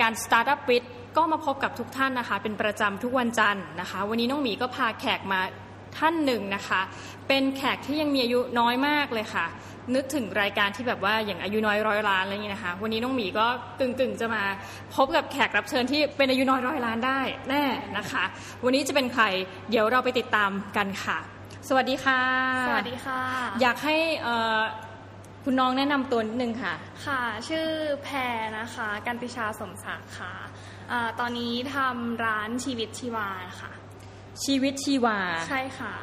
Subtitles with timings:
[0.00, 0.86] การ Startup with
[1.16, 5.40] ก็มาพบกับทุกท่านนะคะ เป็นประจำทุกวันจันทร์นะคะ วันนี้น้องหมีก็พาแขกมา
[5.98, 6.80] ท่านหนึ่งนะคะ
[7.28, 9.46] เป็นแขกที่ยังมีอายุน้อยมากเลยค่ะ
[9.94, 13.46] นึกถึงรายการที่แบบว่าอย่างอายุน้อยร้อยล้านอะไรอย่างนี้นะคะ วันนี้น้องหมีก็
[13.78, 14.42] กึ่งๆจะมา
[14.94, 17.64] พบกับแขกรับเชิญที่เป็นอายุน้อยร้อยล้านได้แน่
[17.98, 18.24] นะคะ
[18.64, 19.24] วันนี้จะเป็นใคร
[19.70, 21.18] เดี๋ยวเราไปติดตามกันค่ะ
[21.68, 22.20] สวัสดีค่ะ
[22.68, 23.20] สวัสดีค่ะ
[23.60, 24.60] อยากให้เอ่อ
[25.44, 26.74] คุณน้องแนะนำตัวนิดนึงค่ะ
[27.06, 27.66] ค่ะ ชื่อ
[28.02, 30.34] แพรนะคะ กันติชาสมศักดิ์ค่ะ
[30.90, 33.28] อาตอนนี้ทำร้านชีวิตชีวา
[33.60, 33.72] ค่ะ
[34.44, 35.18] ชีวิตชีวา
[35.48, 35.94] ใช่ค่ะ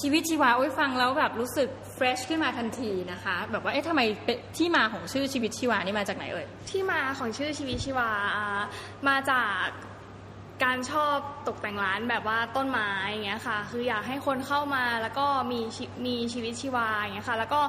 [0.00, 8.62] ชีวิตชีวาโอ้ยฟังแล้วแบบรู้สึกเฟรชขึ้นมาทันทีนะคะ แบบว่าเอ๊ะทำไมเป็นที่มาของชื่อชีวิตชีวานี่มาจากไหนเอ่ย ที่มาของชื่อชีวิตชีวาอ่า
[9.08, 9.66] มาจาก
[10.64, 11.16] การชอบ
[11.48, 15.60] ตกแต่งร้านแบบว่าต้นไม้อย่างเงี้ยค่ะ คืออยากให้คนเข้ามาแล้วก็มี
[16.06, 17.60] มีชีวิตชีวาอย่างเงี้ยค่ะ แล้วก็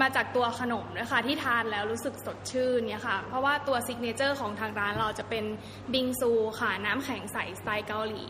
[0.00, 5.44] มาจากตัวขนมด้วยค่ะที่ทานแล้วรู้สึกสดชื่นเนี่ยค่ะ เพราะว่าตัว signature ของทางร้านเราจะเป็น
[5.92, 8.24] บิงซูค่ะน้ำแข็งใสสไตล์เกาหลี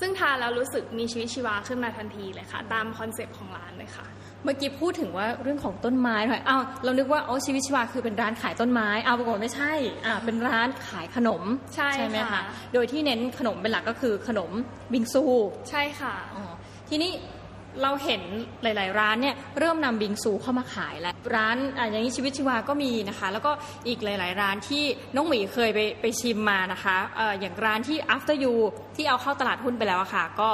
[0.00, 4.06] ซึ่งทานแล้วรู้สึกมีชีวิตชีวาขึ้นมาทันทีเลยค่ะ ตาม concept ของร้านเลยค่ะ
[4.44, 9.72] เมื่อกี้พูดถึงว่าเรื่องของต้นไม้หน่อยอ้าวเรานึกว่าโอ้ชีวิตชีวาคือเป็นร้านขายต้นไม้อ้าวปรากฏไม่ใช่
[10.06, 11.42] อ่าเป็นร้านขายขนม
[11.74, 12.42] ใช่ไหมค่ะคะ
[12.74, 14.50] โดยที่เน้นขนมเป็นหลักก็คือขนม
[14.92, 15.22] บิงซู
[15.70, 16.42] ใช่ค่ะอ๋อ
[16.88, 17.12] ทีนี้
[17.82, 18.22] เราเห็น
[18.62, 23.52] หลาย ๆ ร้านเนี่ยเริ่มนำบิงซูเข้ามาขายแล้วร้านอะอย่างนี้ชีวิตชีวาก็มีนะคะ แล้วก็
[23.88, 28.54] อีกหลาย ๆ ร้านที่น้องหมีเคยไปไปชิมมานะคะเอ่ออย่างร้านที่ after you
[28.96, 30.50] ที่เอาเข้าตลาดหุ้นไปแล้วอะค่ะ ก็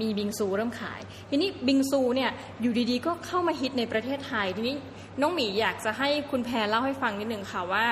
[0.00, 2.30] มีบิงซูเริ่มขาย ทีนี้บิงซูเนี่ย
[2.62, 4.76] อยู่ดีๆ ก็เข้ามาฮิตในประเทศไทย ทีนี้
[5.20, 7.84] น้องหมีอยากจะให้คุณแพรเล่าให้ฟังนิดหนึ่งค่ะว่า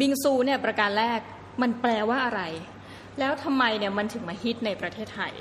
[0.00, 1.20] บิงซูเนี่ยประการแรก
[1.62, 2.42] มันแปลว่าอะไร
[3.18, 5.34] แล้วทำไมเนี่ยมันถึงมาฮิตในประเทศไทย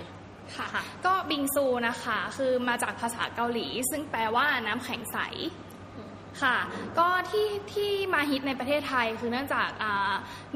[0.58, 0.68] ค่ะ
[1.06, 5.18] ก็บิงซูนะคะคือมาจากภาษาเกาหลี ซึ่งแปลว่าน้ำแข็งใส
[6.42, 6.58] ค่ะ
[6.98, 9.70] ก็ที่ที่มาฮิตในประเทศไทยคือเนื่องจาก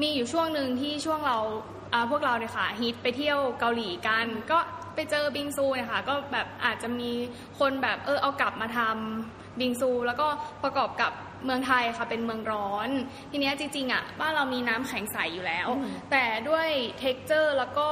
[0.02, 1.38] มีอยู่ช่วงหนึ่งที่ช่วงเรา
[2.10, 4.58] พวกเราเนี่ยค่ะฮิตไปเที่ยวเกาหลีกัน ก็
[4.96, 7.10] ไปเจอบิงซูเนี่ยค่ะก็แบบอาจจะมี
[7.58, 10.26] คนแบบเออเอากลับมาทำบิงซู แล้วก็
[10.64, 11.12] ประกอบกับ
[11.44, 12.88] เมืองไทยค่ะเป็นเมืองร้อน
[13.30, 16.68] ทีเนี้ยจริงๆอะบ้านเรามีน้ำแข็งใสอยู่แล้วอืมแต่ด้วย
[16.98, 17.88] เท็กเจอร์แล้วก็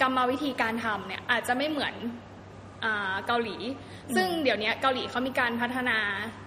[0.00, 1.94] กรรมวิธีการทำเนี่ยอาจจะไม่เหมือน
[2.84, 3.56] อ่าเกาหลี
[4.16, 5.98] ซึ่งเดี๋ยวนี้เกาหลีเขามีการพัฒนา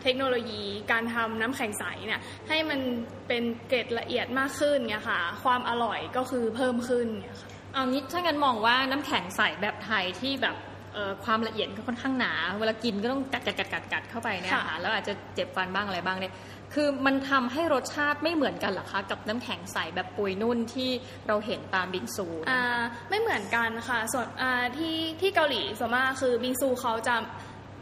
[0.02, 2.80] เทคโนโลยี การทำน้ำแข็งใสเนี่ยให้มัน
[3.28, 10.56] เป็นเกรดละเอียดมากขึ้นเนี่ยค่ะ ความอร่อยก็คือเพิ่มขึ้นเนี่ยค่ะ เอางี้ถ้างั้นมองว่าน้ำแข็งใสแบบไทยที่แบบ
[10.94, 16.34] เอ่อความละเอียดก็ค่อนข้างหนา เวลากินก็ต้องกัดกัดกัดกัดกัดเข้าไปเนี่ยค่ะค่ะแล้วอาจจะเจ็บฟันบ้างอะไรบ้างเนี่ย
[16.74, 20.90] คือมันทำให้รสชาติไม่เหมือนกันเหรอคะกับน้ำแข็งใสแบบปุยนุ่นที่
[21.28, 22.62] เราเห็นตามบิงซูอ่า
[23.10, 27.16] ไม่เหมือนกันค่ะส่วนอ่าที่ที่เกาหลีส่วนมากคือบิงซูเขาจะ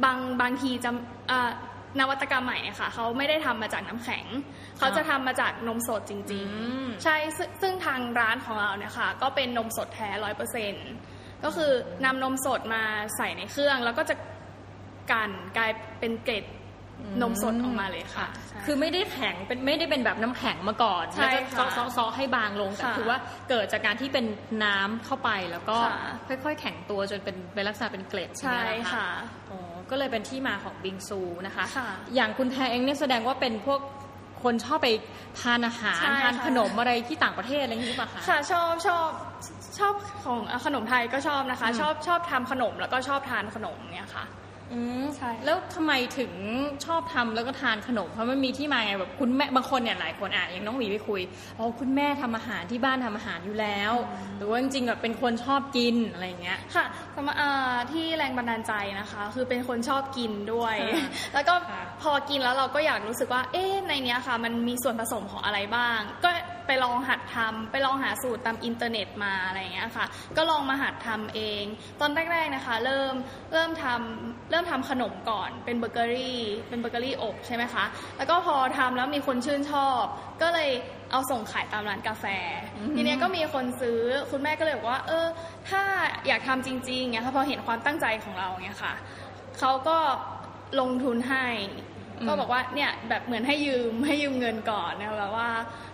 [0.04, 0.92] บางบางทีจะ
[1.32, 1.52] อ่า
[2.00, 4.26] นวัตกรรมใหม่เนี่ยค่ะเขาไม่ได้ทำมาจากน้ำแข็ง
[4.78, 6.40] เขาจะทำมาจากนมสดจริงอื
[6.86, 10.74] มๆใช่ซึ่งซึ่งทางร้านของเราเนี่ยค่ะก็เป็นนมสดแท้ร้อยเปอร์เซ็น
[11.44, 11.72] ก็คือ
[12.06, 12.84] นำนมสดมา
[13.18, 14.16] ใส่ในเครื่อง แล้วก็จะ
[15.12, 16.46] กันกลายเป็นเกล็ด
[17.22, 23.18] นมสดออกมาเลยค่ะใช่คือไม่ได้แข็งเป็นไม่ได้เป็นแบบน้ำแข็งมาก่อนใช่แล้วก็ค่ะซอซอๆให้บางลงแต่ค่ะคือว่า
[23.50, 24.26] เกิดจากการที่เป็น
[24.64, 25.78] น้ำเข้าไปแล้วก็
[26.28, 29.10] ค่ะค่อยๆ แข็งตัวจนเป็นเป็นลักษณะเป็นเกล็ดใช่ไหมล่ค่ะ
[29.52, 29.60] อ๋อ
[29.90, 33.80] ก็เลยเป็นที่มาของบิงซูนะคะค่ะอย่างคุณแพรเองเนี่ยแสดงว่าเป็นพวก
[34.44, 34.88] คนชอบไป
[35.42, 39.08] ทานอาหารใช่ทานค่ะขนมอะไรที่ต่างประเทศอะไรอย่างนี้หรือเปล่าคะค่ะชอบชอบ
[39.80, 39.94] ชอบ
[40.24, 44.26] ของอะขนมไทยก็ชอบนะคะอืมชอบชอบทำขนมแล้วก็ชอบทานขนมเนี่ยค่ะ
[44.74, 46.32] อืมใช่แล้วทำไมถึง
[46.86, 51.22] ชอบทำแล้วก็ทานขนมเพราะมันมีที่มาไงแบบคุณแม่บางคนเนี่ยหลายคนอะอย่างน้องหมีไปคุย
[51.58, 53.94] อ๋อคุณแม่ทำอาหารที่บ้านทำอาหารอยู่แล้ว
[54.38, 66.32] หรือว่าจริงๆแบบเป็นคนชอบกินอะไรอย่างเงี้ยค่ะสำหรับอ่าที่แรงบันดาลใจนะคะ คือเป็นคนชอบกินด้วยค่ะแล้วก็ค่ะพอกินแล้วเราก็อยากรู้สึกว่า เอ๊ะในเนี้ยค่ะ มันมีส่วนผสมของอะไรบ้าง ก็
[66.68, 70.06] ไปลองหัดทำไปลองหาสูตรตามอินเทอร์เน็ตมาอะไรอย่างเงี้ยค่ะ
[70.38, 71.64] ก็ลองมาหัดทำเอง
[72.02, 73.14] ตอนแรกๆนะคะ เริ่ม
[73.54, 77.86] เริ่มทำเริ่มทำขนมก่อนเป็นเบเกอรี่ เป็นเบเกอรี่อบใช่ไหมคะ
[78.18, 80.04] แล้วก็พอทำแล้วมีคนชื่นชอบ
[80.42, 80.70] ก็เลย
[81.12, 82.26] เอาส่งขายตามร้านกาแฟ
[82.76, 84.02] อืมทีเนี้ยก็มีคนซื้อ
[84.32, 85.28] คุณแม่ก็เลยบอกว่า เออ
[85.70, 85.82] ถ้า
[86.28, 88.94] อยากทำจริงๆเนี่ยค่ะพอเห็นความตั้งใจของเราเนี่ยค่ะ
[89.60, 89.98] เขาก็
[90.80, 91.95] ลงทุนให้อืม
[92.28, 95.50] ก็บอกว่าเนี่ยแบบเหมือนให้ยืมให้ยืมเงินก่อนนะคะแบบว่า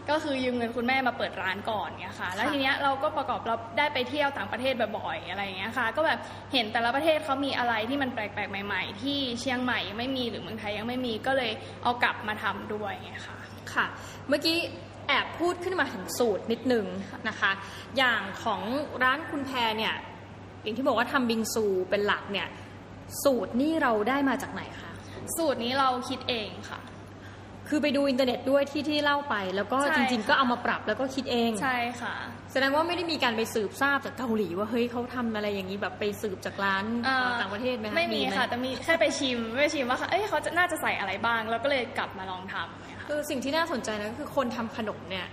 [0.10, 6.20] ก็คือยืมเงินคุณแม่มาเปิดร้านก่อนเนี่ยค่ะ แล้วทีเนี้ยเราก็ประกอบเราได้ไปเที่ยวต่างประเทศบ่อยๆอะไรอย่างเงี้ยค่ะ ก็แบบ
[6.54, 11.52] เห็นแต่ละประเทศเขามีอะไรที่มันแปลกๆใหม่ ๆ ที่เชียงใหม่ยังไม่มีหรือเมืองไทยยังไม่มีก็เลย
[11.84, 13.38] เอากลับมาทำด้วยไงค่ะ
[13.74, 13.86] ค่ะ
[14.28, 14.58] เมื่อกี้
[15.08, 16.86] แอบพูดขึ้นมาถึงสูตรนิดนึง
[17.30, 17.52] นะคะ
[17.98, 18.62] อย่างของ
[19.04, 19.96] ร้านคุณแพรเนี่ย
[20.64, 22.48] อย่างที่บอกว่าทำบิงซูเป็นหลักเนี่ย
[23.24, 24.91] สูตรนี่เราได้มาจากไหนคะ
[25.38, 26.82] สูตรนี้เราคิดเองค่ะ
[27.70, 32.16] คือไปดูอินเทอร์เน็ตด้วยที่ที่เล่าไป แล้วก็ใช่จริงๆก็เอามาปรับแล้วก็คิดเอง ใช่ค่ะ
[32.52, 45.28] แสดงว่าไม่ได้มีการไปสืบทราบจากเกาหลีว่าเฮ้ยเขาทำอะไรอย่างนี้แบบไปสืบจากร้านเอ่อ ต่างประเทศไหมคะไม่มีหค่ะแต่มีแค่ไปชิมไปชิมว่าเอ้ยเขาจะน่าจะใส่อะไรบ้าง แล้วก็เลยกลับมาลองทำเนี่ยค่ะ คือสิ่งที่น่าสนใจนะก็คือคนทำขนมเนี่ย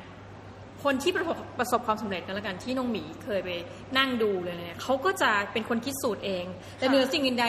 [0.84, 3.50] คนที่ประสบประสบความสำเร็จกันแล้วกันที่น้องหมีเคยไป
[3.98, 6.44] นั่งดูเลยเนี่ยเขาก็จะเป็นคนคิดสูตรเอง
[6.78, 7.46] แต่ค่ะ เหนือสิ่งอื่นใด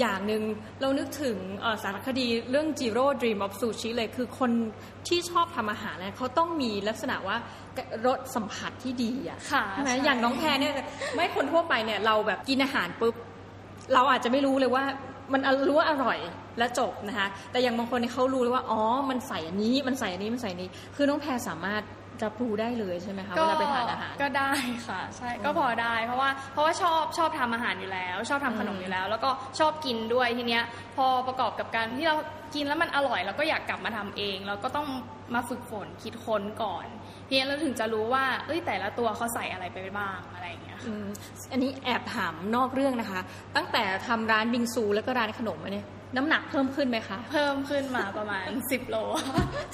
[0.00, 0.42] อย่างหนึ่ง
[0.80, 4.50] เรานึกถึงเอ่อสารคดีเรื่อง Zero Dream of Sushi เลยคือคน
[5.08, 7.36] ที่ชอบทำอาหารเนี่ยเขาต้องมีลักษณะว่า
[8.06, 10.74] รสสัมผัสที่ดีอะค่ะใช่ไหมใช่อย่างน้องแพรเนี่ย
[11.14, 13.14] ไม่คนทั่วไปเนี่ยเราแบบกินอาหารปุ๊บ
[13.94, 14.84] เราอาจจะไม่รู้เลยว่า
[15.32, 16.18] มันรู้ว่าอร่อย
[16.58, 21.82] และจบนะคะแต่อย่างบางคนเนี่ยเขารู้เลยว่าอ๋อมันใส่อันนี้มันใส่อันนี้มันใส่อันนี้ คือน้องแพรสามารถ
[22.24, 24.52] รับรู้ได้เลยใช่ไหมคะเวลาไปทานอาหารก็ได้
[24.88, 30.62] ค่ะ ใช่ก็พอได้ เพราะว่าเพราะว่าชอบชอบทำอาหารอยู่แล้ว ชอบทำขนมอืมอยู่แล้ว แล้วก็ชอบกินด้วยทีเนี้ย
[30.96, 32.16] พอประกอบกับการที่เรา
[32.54, 34.86] กินแล้วมันอร่อยเราก็อยากกลับมาทำเอง เราก็ต้อง
[35.34, 36.86] มาฝึกฝนคิดค้นก่อน
[37.28, 41.06] ทีนี้เราถึงจะรู้ว่าเอ้ยแต่ละตัวเขาใส่อะไรไปบ้างอะไรอย่างเงี้ยค่ะอืม
[41.52, 43.20] อันนี้แอบถามนอกเรื่องนะคะ
[43.56, 48.96] ตั้งแต่ทำร้านบิงซูแล้วก็ร้านขนมมาเนี่ย น้ำหนักเพิ่มขึ้นไหมคะ เพิ่มขึ้นมาประมาณ 10 โล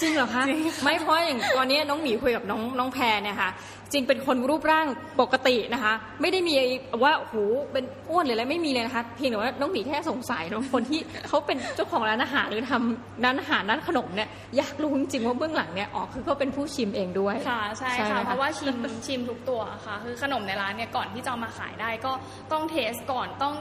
[0.01, 3.51] จริงเหรอคะจริงค่ะไม่เพราะอย่างตอนนี้น้องหมีคุยกับน้องน้องแพรเนี่ยค่ะ
[3.93, 4.87] จริงเป็นคนรูปร่าง
[5.21, 6.55] ปกตินะคะ ไม่ได้มี
[7.03, 7.35] ว่าโอ้โห
[7.73, 18.77] เป็นอ้วนหรืออะไรไม่มีเลยนะคะ เพียงแต่ว่าน้องหมีแค่สงสัยว่าคนที่เขาเป็นเจ้าของร้านอาหารหรือทำร้านอาหารร้านขนมเนี่ยอยากรู้จริงๆว่าเบื้องหลังเนี่ยอ๋อคือเขาเป็นผู้ชิมเองด้วย ค่ะใช่ใช่ไหมค่ะคะเพราะว่าชิม
[19.07, 22.13] ชิมทุกตัวค่ะ คือขนมในร้านเนี่ยก่อนที่จะเอามาขายได้ก็
[22.53, 23.57] ต้องเทสก่อนต้อง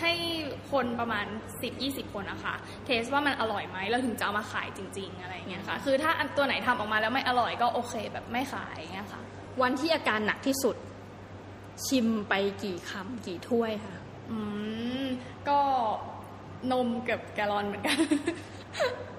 [0.00, 0.12] ให้
[0.72, 1.26] คนประมาณ
[1.70, 2.54] 10-20 คนนะคะ
[2.84, 9.20] เทสว่ามันอร่อยไหมแล้วถึงจะเอามาขายจริง ๆ อะไรอย่างเงี้ยค่ะ คือถ้าอันตัวไหนทำออกมาแล้วไม่อร่อยก็โอเคแบบไม่ขายอย่างเงี้ยค่ะ
[9.62, 10.76] วันที่อาการหนักที่สุด
[11.86, 13.96] ชิมไปกี่คำกี่ถ้วยคะ
[14.30, 14.38] อื
[15.04, 15.06] ม
[15.48, 15.58] ก็
[16.72, 17.98] นมเกือบแกลลอนเหมือนกัน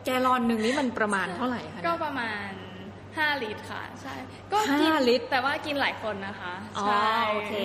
[0.06, 2.50] แกลลอนหนึ่งนี่มันประมาณเท่าไหร่คะ ก็เนี่ยประมาณ
[2.98, 4.14] 5ลิตรค่ะ ใช่
[4.52, 7.56] ก็กินห้าลิตร แต่ว่ากินหลายคนนะคะอ๋อใช่โอเค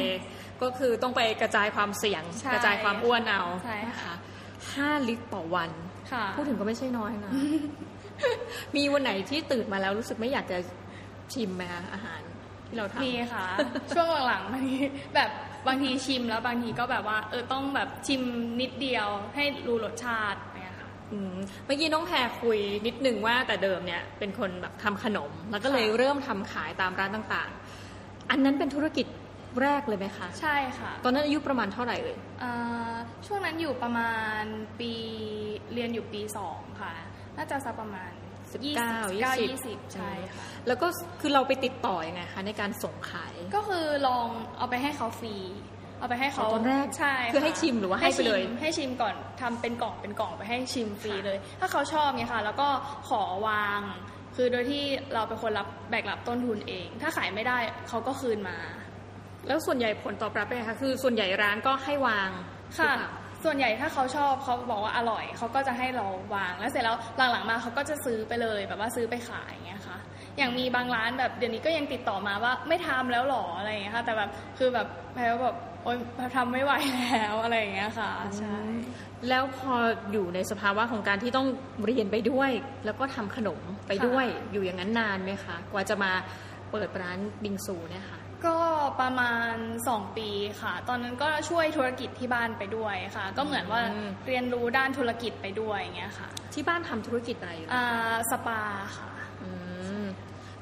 [0.62, 4.14] ก็คือต้องไปกระจายความเสี่ยงใช่กระจายความอ้วนเอาใช่ค่ะนะคะ
[4.74, 5.70] ห้าลิตรต่อวัน
[6.12, 7.32] ค่ะพูดถึงก็ไม่ใช่น้อยนะ
[8.76, 10.58] มีวันไหนที่ตื่นมาแล้วรู้สึกไม่อยากจะ
[11.32, 12.20] ชิมไหมคะอาหาร
[12.66, 13.46] ที่เราทำมีค่ะ
[13.94, 14.76] ช่วงหลังๆบางที
[15.14, 15.30] แบบ
[15.66, 18.22] บางทีชิมแล้วบางทีก็แบบว่า เออต้องแบบชิม
[18.60, 21.34] นิดเดียวให้รู้รสชาติเนี่ยค่ะอืม
[21.64, 29.06] เมื่อกี้น้องแพรคุยนิดนึงว่าแต่เดิมเนี่ยเป็นคนแบบทำขนม แล้วก็เลยค่ะเริ่มทำขายตามร้านต่างๆ อันนั้นเป็นธุรกิจ
[29.62, 32.94] แรกเลยไหมคะ ใช่ค่ะ ตอนนั้นอายุประมาณเท่าไหร่เลยอ่า
[33.26, 34.42] ช่วงนั้นอยู่ประมาณ
[34.80, 34.92] ปี
[35.72, 36.94] เรียนอยู่ปีสองค่ะ
[37.36, 38.10] น่าจะสักประมาณ
[38.48, 40.86] 19ยี่20ยี่สิบใช่ค่ะ แล้วก็
[41.20, 44.28] คือเราไปติดต่ออยังไงคะในการส่งขาย ก็คือลอง
[44.58, 45.36] เอาไปให้เขาฟรี
[46.00, 52.68] เอาไปให้เขาอ๋อตอนแรกใช่คือให้ชิมหรือว่าให้ไปเลยชิมให้ชิมก่อนทำเป็นกล่องเป็นกล่องไปให้ชิมฟรีเลย ถ้าเขาชอบเนี่ยค่ะ แล้วก็
[53.08, 53.80] ขอวาง
[54.36, 54.82] คือโดยที่
[55.14, 57.58] เราเป็นคนรับแบกรับต้นทุนเอง ถ้าขายไม่ได้
[57.88, 58.56] เขาก็คืนมา
[59.46, 62.30] แล้วส่วนใหญ่ผลตอบรับเป็นไงคะคือส่วนใหญ่ร้านก็ให้วาง
[62.78, 63.12] ค่ะหรือเปล่า
[63.44, 66.96] ส่วนใหญ่ถ้าเขาชอบเขาบอกว่าอร่อยเขาก็จะให้เราวาง แล้วเสร็จแล้ว
[67.30, 69.98] หลังๆมาเขาก็จะซื้อไปเลยแบบว่าซื้อไปขายอย่างเงี้ยค่ะ
[70.38, 75.96] อย่างมีบางร้านแบบเดี๋ยวนี้ก็ยังติดต่อมาว่าไม่ทำแล้วหรออะไรอย่างเงี้ยค่ะ แต่แบบคือแบบแพรว่าแบบโอ๊ย
[76.36, 78.58] ทำไม่ไหวแล้วอะไรอย่างเงี้ยค่ะใช่
[79.28, 79.74] แล้วพอ
[80.12, 81.46] อยู่ในสภาวะของการที่ต้อง
[81.84, 82.50] เรียนไปด้วย
[82.84, 86.12] แล้วก็ทำขนมไปด้วยอยู่อย่างนั้นนานไหมคะกว่าจะมา
[86.70, 88.56] เปิดร้านบิงซูเนี่ยค่ะก็
[89.00, 89.54] ประมาณ
[89.86, 90.30] 2 ปี
[90.62, 98.62] ค่ะ ตอนนั้นก็ช่วยธุรกิจที่บ้านไปด้วยค่ะ ก็เหมือนว่าอืมเรียนรู้ด้านธุรกิจไปด้วยอย่างเงี้ยค่ะ ที่บ้านทำธุรกิจอะไรอยู่อ่าสปา
[98.96, 99.10] ค่ะ
[99.42, 99.50] อื
[100.02, 100.04] ม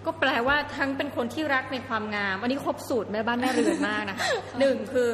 [0.04, 4.28] ก็แปลว่าทั้งเป็นคนที่รักในความงามอันนี้ครบสูตรแม่บ้านแม่เรือนมากนะคะ
[4.61, 5.09] หนึ่งคือ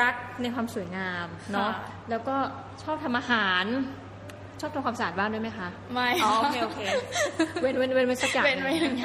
[0.00, 1.80] รักในความสวยงามเนาะค่ะ
[2.10, 2.36] แล้วก็
[2.82, 3.64] ชอบทำอาหาร
[4.60, 6.80] ชอบทำความสะอาดบ้านด้วยไหมคะ ไม่อ๋อโอเค โอเค
[7.62, 8.96] เว้นเว้นเว้นไว้สักอย่างเว้นไว้อย่าง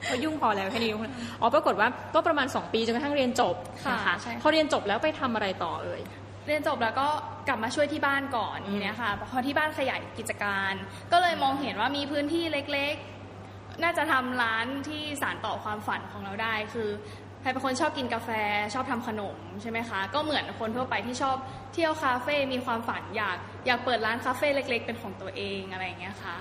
[0.00, 6.02] อย่างเพราะยุ่งพอแล้วแค่นี้ยุ่งพออ๋อปรากฏว่าก็ประมาณ 2 ปีจนกระทั่งเรียนจบค่ะนะคะใช่ค่ะพอเรียนจบแล้วไปทำอะไรต่อเอ่ย
[6.46, 7.08] เรียนจบแล้วก็
[7.48, 10.72] กลับมาช่วยที่บ้านก่อนอืมทีเนี้ยค่ะพอที่บ้านขยายกิจการ
[11.12, 16.88] ก็เลยมองเห็นว่ามีพื้นที่เล็กๆ น่าจะทำร้านที่สานต่อความฝันของเราได้คือ
[17.40, 18.30] ใครเป็นคนชอบกินกาแฟ
[18.74, 21.36] ชอบทำขนมใช่ไหมคะ ก็เหมือนคนทั่วไปที่ชอบ
[21.74, 23.36] เที่ยวคาเฟ่มีความฝันอยาก
[23.66, 26.36] อยากเปิดร้านคาเฟ่เล็ก ๆ เป็นของตัวเองอะไรอย่างเงี้ยค่ะ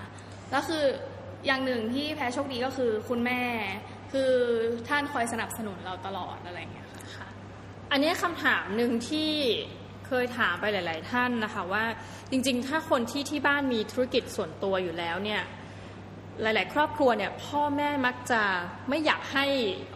[0.52, 0.84] แล้วคือ
[1.46, 3.41] อย่างหนึ่งที่แพ้โชคดีก็คือคุณแม่
[4.12, 4.32] คือ
[4.88, 7.27] ท่านคอยสนับสนุนเราตลอดอะไรอย่างเงี้ยค่ะค่ะ
[7.91, 9.32] อันนี้คำถามหนึ่งที่
[10.08, 11.86] เคยถามไปหลาย ๆ ท่านนะคะว่า
[12.32, 15.41] จริง ๆ ถ้าคนที่ที่บ้านมีธุรกิจส่วนตัวอยู่แล้วเนี่ย
[16.41, 18.41] หลาย ๆ ครอบครัวเนี่ยพ่อแม่มักจะ
[18.89, 19.46] ไม่อยากให้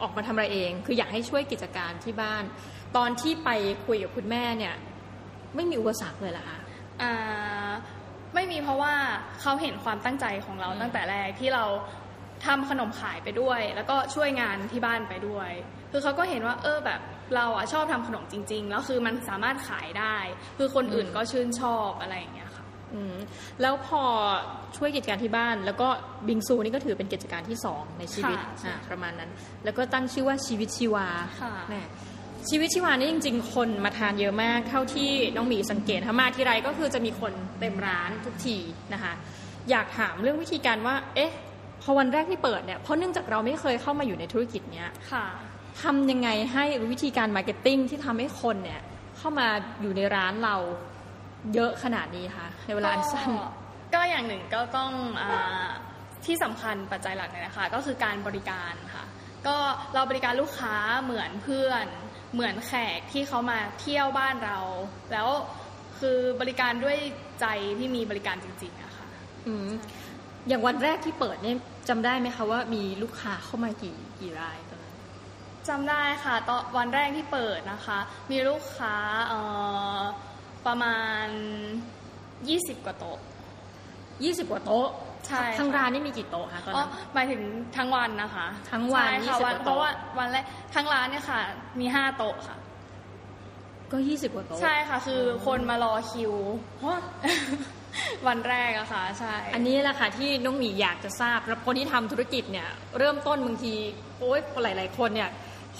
[0.02, 2.44] ออกมาทำอะไรเอง คืออยากให้ช่วยกิจการที่บ้าน
[2.98, 3.50] ตอนที่ไป
[3.86, 4.76] คุยกับคุณแม่เนี่ย
[5.56, 6.60] ไม่มีอุปสรรคเลยเหรอคะ
[7.02, 7.14] อ่า
[8.36, 8.94] ไม่มีเพราะว่า
[9.42, 11.66] เขาเห็นความตั้งใจของเราอืมตั้งแต่แรกที่เรา
[12.46, 15.52] ทำขนมขายไปด้วย แล้วก็ช่วยงานที่บ้านไปด้วย
[15.92, 17.02] คือเขาก็เห็นว่า เออแบบ
[17.36, 20.18] เราอะชอบทำขนมจริง ๆ แล้วคือมันสามารถขายได้
[20.58, 23.16] คือคนอื่นก็ชื่นชอบอะไรอย่างเงี้ยค่ะอืม
[23.62, 24.04] แล้วพอ
[24.78, 25.88] ช่วยกิจการที่บ้าน แล้วก็
[26.28, 29.32] บิงซูนี่ก็ถือเป็นกิจการที่สองในชีวิตค่ะใช่อ่าประมาณนั้น
[29.64, 31.08] แล้วก็ตั้งชื่อว่าชีวิตชีวา
[31.42, 31.84] ค่ะแหม่
[32.50, 38.58] ชีวิตชีวานี่จริง ๆ คนมาทานเยอะมาก เท่าที่น้องหมีสังเกตถ้ามาที่ไรก็คือจะมีคนเต็มร้านทุกที
[38.94, 39.14] นะคะ
[39.70, 41.32] อยากถามเรื่องวิธีการว่า เอ๊ะ
[41.82, 45.26] พอวันแรกที่เปิดเนี่ย เพราะเนื่องจากเราไม่เคยเข้ามาอยู่ในธุรกิจเนี้ยค่ะ
[45.82, 48.82] ทำยังไงให้วิธีการ marketing ที่ทำให้คนเนี่ย
[49.18, 49.48] เข้ามา
[49.82, 50.56] อยู่ในร้านเรา
[51.54, 53.48] เยอะขนาดนี้คะในเวลาอันสั้นก็
[53.94, 55.70] ก็อย่างหนึ่งก็ต้องอา
[56.26, 59.04] ที่สำคัญปัจจัยหลักเลยนะคะ ก็คือการบริการค่ะ
[59.48, 59.58] ก็
[59.94, 61.86] เราบริการลูกค้าเหมือนเพื่อน
[62.34, 64.58] เหมือนแขกที่เขามาเที่ยวบ้านเรา
[65.12, 65.28] แล้ว
[66.00, 66.98] คือบริการด้วย
[67.42, 67.46] ใจ
[67.80, 69.08] ที่มีบริการจริงๆอะค่ะ
[69.48, 69.70] อืม
[70.48, 71.58] อย่างวันแรกที่เปิดเนี่ย
[71.90, 74.96] จำได้ไหมคะว่ามีลูกค้าเข้ามากี่กี่รายตอนนั้น
[75.68, 78.00] จำได้ค่ะตอนวันแรกที่เปิดนะคะ
[78.32, 78.96] มีลูกค้า
[79.28, 79.40] เอ่
[79.98, 80.00] อ
[80.66, 81.28] ประมาณ
[82.06, 83.20] 20 กว่าโต๊ะ
[84.24, 84.90] ยี่สิบกว่าโต๊ะ
[85.28, 87.42] ใช่ค่ะทั้งร้านนี่มีกี่โต๊ะคะตอนอ๋อนั้นหมายถึง
[87.78, 90.44] ทั้งวันนะคะ ทั้งวันใช่ค่ะ20วันกว่าโต๊ะเพราะว่าวันแรก
[90.76, 91.40] ทั้งร้านเนี่ยค่ะ
[91.80, 92.58] มีห้าโต๊ะค่ะ
[93.92, 96.34] ก็ยี่สิบกว่าโต๊ะใช่ค่ะ คือคนมารอคิว
[98.28, 103.74] วันแรกอะค่ะใช่ อันนี้แหละค่ะที่น้องหมีอยากจะทราบแล้วคนที่ทำธุรกิจเนี่ย เริ่มต้นบางที
[104.20, 105.30] โอ๊ยหลาย ๆ คนเนี่ย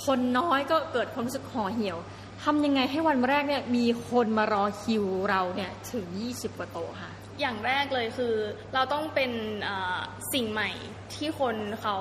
[0.06, 1.98] คนน้อยก็เกิดความรู้สึกห่อเหี่ยว
[2.44, 8.36] ทำยังไงให้วันแรกเนี่ยมีคนมารอคิวเราเนี่ยถึง 20 กว่าโต๊ะค่ะ อย่างแรกเลยคือ
[8.74, 9.32] เราต้องเป็น
[9.68, 10.00] อ่า
[10.34, 10.70] สิ่งใหม่
[11.16, 11.98] ที่คนเขา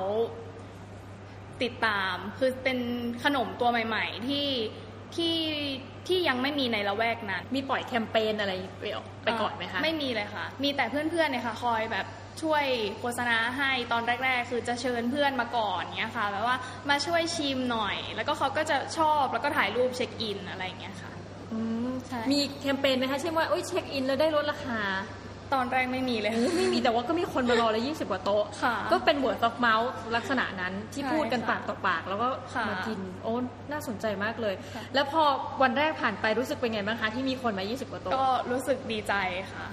[1.63, 2.79] ติดตาม คือเป็น
[3.25, 4.49] ขนมตัวใหม่ ๆ ที่
[5.17, 5.37] ที่
[6.09, 12.07] ที่ยังไม่มีในละแวกนั้น มีปล่อยแคมเปญอะไรไปออกไปก่อนไหมคะ ไม่มีเลยค่ะ มีแต่เพื่อนๆเนี่ยค่ะ คอยแบบ
[12.43, 12.65] ช่วย
[12.99, 16.57] โฆษณาให้ตอนแรก ๆ คือจะเชิญเพื่อนมาก่อนเนี้ยค่ะแบบว่า
[16.91, 21.20] มาช่วยชิมหน่อย แล้วก็เขาก็จะชอบแล้วก็ถ่ายรูปเช็คอินอะไรอย่างเงี้ยค่ะอืม
[22.07, 24.81] ใช่มีแคมเปญไหมคะเช่นว่าโอ๊ยเช็คอินแล้วได้ลดราคา
[25.57, 33.35] ตอนแรกไม่มีเลยโอ้ไม่มีแต่ว่าก็มีคนมารอเลย20กว่าโต๊ะค่ะก็เป็น word of mouth ลักษณะนั้นที่ใช่พูดกันค่ะปากต่อปากแล้วก็ค่ะมากิน โอ้
[33.73, 35.23] น่าสนใจมากเลยค่ะแล้วพอ
[35.63, 39.15] วันแรกผ่านไปรู้สึกเป็นไงบ้างคะที่มีคนมา 20 กว่าโต๊ะ ก็รู้สึกดีใจ
[39.53, 39.67] ค่ะ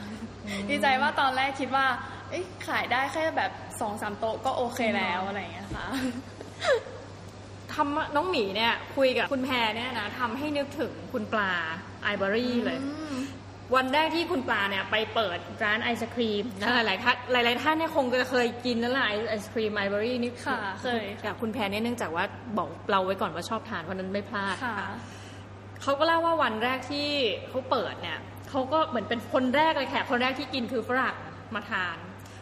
[0.70, 1.86] ดีใจว่าตอนแรกคิดว่า
[2.30, 5.86] เอ้ยขายได้แค่แบบสองสามโต๊ะก็โอเคแล้วอะไรอย่างเงี้ยค่ะ
[7.78, 11.54] ทำน้องหมีเนี่ยคุยกับคุณแพรเนี่ยนะทำให้นึกถึงคุณปลา
[12.04, 12.80] ไอ o บ y เลย
[13.76, 22.26] วันแรกที่คุณปลาเนี่ยไปเปิดร้านไอศครีมนะหลายๆท่านหลายๆท่านเนี่ยคงจะเคยกินแล้วล่ะไอไอศครีมไอ o บ y นี่ค่ะเคยแต่คุณแพรเนี่ยเนื่องจากว่า
[22.58, 24.78] บอกเราไว้ก่อนว่าชอบทานเพราะนั้นไม่พลาดค่ะ
[25.82, 27.10] เขาก็เล่าว่าวันแรกที่
[27.50, 28.20] เขาเปิดเนี่ย
[28.50, 31.16] เขาก็เหมือนเป็นคนแรกเลยแขกคนแรกที่กินคือฝรั่ง
[31.56, 31.98] มาทาน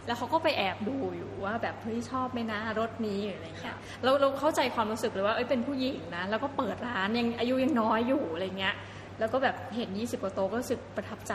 [0.07, 8.75] แล้วเขาก็ไปแอบดูอยู่ว่าแบบเฮ้ยชอบไหมนะรสนี้หรืออะไรเงี้ยค่ะเราเราเข้าใจความรู้สึกเลยว่าเอ้ยเป็นผู้หญิงนะแล้วก็เปิดร้านยังอายุยังน้อยอยู่อะไรเงี้ย
[9.19, 11.33] แล้วก็แบบเห็น 20 กว่าโต๊ะก็รู้สึกประทับใจ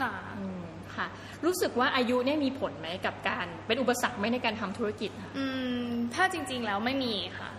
[0.00, 1.06] ค่ะอืมค่ะ
[1.44, 5.46] รู้สึกว่าอายุเนี่ยมีผลไหมกับการเป็นอุปสรรคไหมในการทำธุรกิจค่ะอื
[5.82, 7.50] มถ้าจริง ๆ แล้วไม่มีค่ะ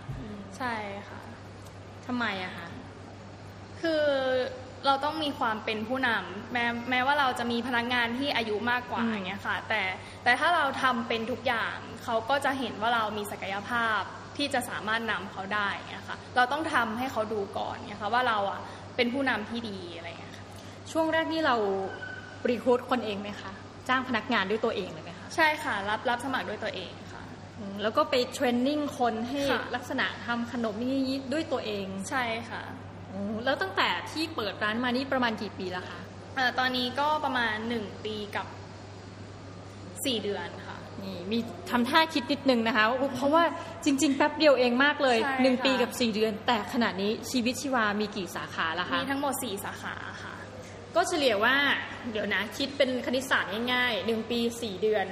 [0.56, 0.72] ใช่
[1.08, 1.20] ค่ะ
[2.06, 2.68] ทำไมอะคะ
[3.80, 4.04] คือ
[4.86, 9.82] เราต้องมีความเป็นผู้นำแม้แม้ว่าเราจะมีพนักงานที่อายุมากกว่าอืมอย่างเงี้ยค่ะ แต่
[10.24, 14.00] แต่ถ้าเราทำเป็นทุกอย่างเขาก็จะเห็นว่าเรามีศักยภาพ
[14.36, 18.60] ที่จะสามารถนำเขาได้อย่างเงี้ยค่ะ เราต้องทำให้เขาดูก่อนเนี่ยค่ะว่าเราอะ
[18.96, 20.44] เป็นผู้นำที่ดีอะไรอย่างเงี้ยค่ะ
[20.92, 21.56] ช่วงแรกนี่เรา
[22.48, 23.52] รีคูดคนเองไหมคะ
[23.88, 27.22] จ้างพนักงานด้วยตัวเองเลยไหมคะใช่ค่ะ รับรับสมัครด้วยตัวเองค่ะ
[27.58, 30.98] อืมแล้วก็ไปเทรนนิ่งคนให้ค่ะลักษณะทำขนมนี่
[31.32, 32.87] ด้วยตัวเองใช่ค่ะโอ้
[33.44, 36.00] แล้วตั้งแต่ที่เปิดร้านมานี่ประมาณกี่ปีแล้วคะ
[36.36, 38.46] เอ่อตอนนี้ก็ประมาณหนึ่งปีกับ
[40.04, 41.38] สี่เดือนค่ะนี่มี
[41.70, 42.84] ทำท่าคิดนิดนึงนะคะ
[43.16, 43.44] เพราะว่า
[43.84, 50.34] จริง ๆ แป๊บเดียวเองมากเลยใช่หนึ่งค่ะปีกับสี่เดือน แต่ขณะนี้ชีวิตชีวามีกี่สาขาแล้วคะมีทั้งหมดสี่สาขาค่ะ
[50.96, 51.56] ก็เฉลี่ยว่า
[52.12, 55.06] เดี๋ยวนะคิดเป็นคณิตศาสตร์ง่ายๆหนึ่งปีสี่เดือน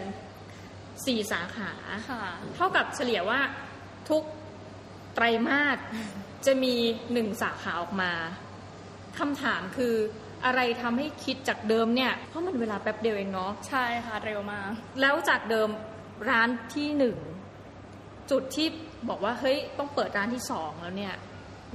[1.06, 1.70] สี่สาขา
[2.08, 2.22] ค่ะ
[2.54, 3.40] เท่ากับเฉลี่ยว่า
[4.08, 4.22] ทุก
[5.14, 5.78] ไตรมาส
[6.46, 6.74] จะมี
[7.12, 8.12] หนึ่งสาขาออกมา
[9.18, 9.94] คำถามคือ
[10.44, 15.68] อะไรทำให้คิดจากเดิมเนี่ย เพราะมันเวลาแป๊บเดียวเองเนาะใช่ค่ะเร็วมาก แล้วจากเดิม
[16.30, 17.16] ร้านที่หนึ่ง
[18.30, 18.66] จุดที่
[19.08, 21.14] บอกว่าเฮ้ยต้องเปิดร้านที่สองแล้วเนี่ย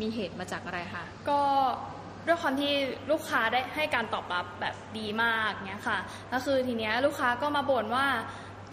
[0.01, 1.41] มีเหตุมาจากอะไรคะก็
[2.27, 2.73] ด้วยความที่
[3.11, 5.99] ลูกค้าได้ให้การตอบรับแบบดีมากเนี้ยค่ะ
[6.33, 8.07] ก็คือทีเนี้ยลูกค้าก็มาบ่นว่า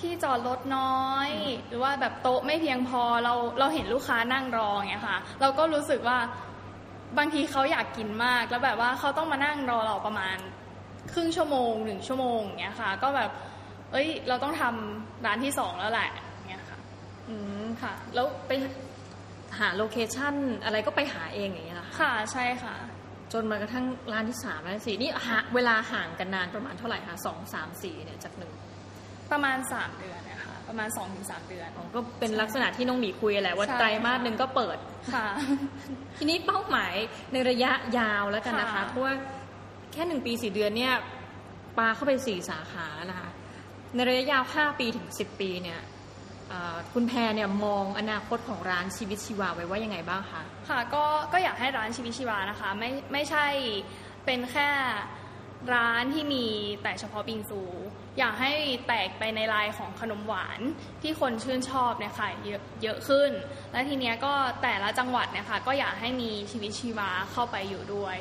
[0.03, 1.31] ที่จอดรถน้อย
[1.69, 6.19] หรือว่าแบบโต๊ะไม่เพียงพอเราเราเห็นลูกค้านั่งรอเงี้ยค่ะ เราก็รู้สึกว่า
[7.19, 10.37] บางทีเขาอยากกินมากแล้วแบบว่าเขาต้องมานั่งรอเราประมาณ
[11.13, 13.31] ครึ่งชั่วโมงหนึ่งชั่วโมงอย่างเงี้ยค่ะ ก็แบบ
[13.93, 16.79] เอ้ย เราต้องทำร้านที่สองแล้วแหละอย่างเงี้ยค่ะ
[17.29, 18.53] อืมค่ะ แล้วไป
[19.59, 22.75] หาโลเคชั่นอะไรก็ไปหาเองอย่างเงี้ยเหรอคะค่ะ ใช่ค่ะ
[23.33, 28.53] จนมากระทั่งร้านที่สามร้านที่สี่นี่หาเวลาห่างกันนานประมาณเท่าไหร่คะสองสามสี่เนี่ยจากหนึ่ง
[29.33, 34.79] ประมาณสามเดือนนะคะประมาณสองถึงสามเดือนอ๋อก็เป็นลักษณะที่น้องหมีคุยแหละว่าใช่ไตรมาสหนึ่งก็เปิด
[35.15, 35.27] ค่ะ
[36.19, 36.95] ทีนี้เป้าหมาย
[37.33, 39.15] ในระยะยาวแล้วกันนะคะค่ะเพราะว่า
[39.93, 40.95] แค่หนึ่งปีสี่เดือนเนี่ย
[41.79, 43.31] ปาเข้าไปสี่สาขาแล้วนะคะ
[43.95, 45.81] ในระยะยาวห้าปีถึงสิบปีเนี่ย
[46.49, 53.47] เอ่อคุณแพรเนี่ยมองอนาคตของร้านชีวิตชีวาไว้ว่ายังไงบ้างคะค่ะก็ก็อยากให้ร้านชีวิตชีวานะคะไม่ไม่ใช่
[54.25, 54.69] เป็นแค่
[55.75, 56.47] ร้านที่มี
[56.83, 57.63] แต่เฉพาะบิงซู
[58.19, 58.53] อยากให้
[58.87, 60.61] แตกไปในลายของขนมหวาน
[61.03, 63.31] ที่คนชื่นชอบเนี่ยค่ะเยอะเยอะขึ้น
[63.73, 68.17] และทีเนี้ยก็แต่ละจังหวัดเนี่ยค่ะก็อยากให้มีชีวิตชีวาเข้าไปอยู่ด้วย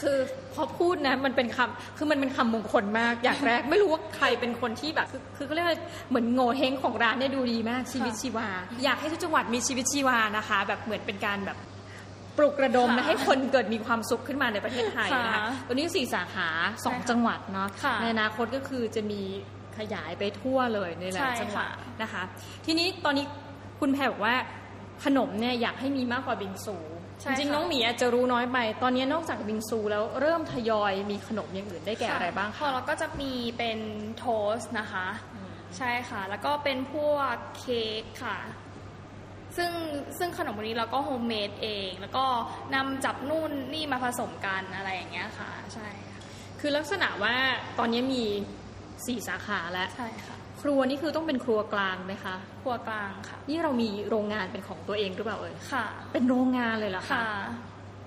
[0.00, 0.18] คือ
[0.54, 8.48] พอพูดนะมันเป็นคำคือมันเป็นคำมงคลมากอย่างแรก ไม่รู้ว่าใครเป็นคนที่แบบ คือคือเขาเรียกว่าเหมือนโง่เฮงของร้านเนี่ยดูดีมากชีวิตชีวา
[8.84, 11.58] อยากให้ทุกจังหวัดมีชีวิตชีวานะคะ แบบเหมือนเป็นการแบบ
[12.38, 16.48] ปลุกระดมค่ะนะให้คนเกิดมีความสุขขึ้นมาในประเทศไทยนะคะค่ะตัวนี้สี่สาขา
[16.84, 19.22] สองใช่ค่ะจังหวัดเนาะค่ะในอนาคตก็คือจะมี
[19.78, 22.22] ขยายไปทั่วเลยในหลายใช่จังหวัดค่ะนะคะ
[22.66, 23.24] ทีนี้ตอนนี้
[23.80, 24.34] คุณแพรบอกว่า
[25.04, 26.76] ขนมเนี่ยอยากให้มีมากกว่าบิงซู
[27.20, 33.78] ใช่จริงๆค่ะน้องหมีอาจจะรู้น้อยไป ตอนนี้นอกจากบิงซูแล้วเริ่มทยอยมีขนมอย่างอื่นได้แก่อะไรบ้างพอคะเราก็จะมีเป็น
[34.18, 35.06] toast นะคะ
[35.76, 38.38] ใช่ค่ะ แล้วก็เป็นพวกเค้กค่ะ
[39.58, 39.72] ซึ่ง
[40.18, 42.24] ซึ่งขนมวันนี้เราก็ homemade เอง แล้วก็
[42.74, 46.20] นำจับนู่นนี่มาผสมกันอะไรอย่างเงี้ยค่ะ ใช่ค่ะ
[46.60, 47.34] คือลักษณะว่า
[47.78, 48.24] ตอนนี้มี
[49.06, 57.28] สี่สาขาแล้วใช่ค่ะ ครัวนี่คือต้องเป็นครัวกลางไหมคะครัวกลางค่ะ นี่เรามีโรงงานเป็นของตัวเองหรือเปล่าเอ่ยค่ะ เป็นโรงงานเลยเหรอคะค่ะ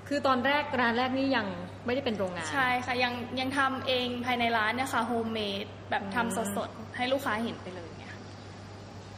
[0.07, 1.47] คือตอนแรกร้านแรกนี่ยัง
[1.85, 7.90] ไม่ได้เป็นโรงงาน ใช่ค่ะ ยังยังทำเองภายในร้านเนี่ยค่ะ homemade แบบทำสดๆ ให้ลูกค้าเห็นไปเลยเนี่ยค่ะ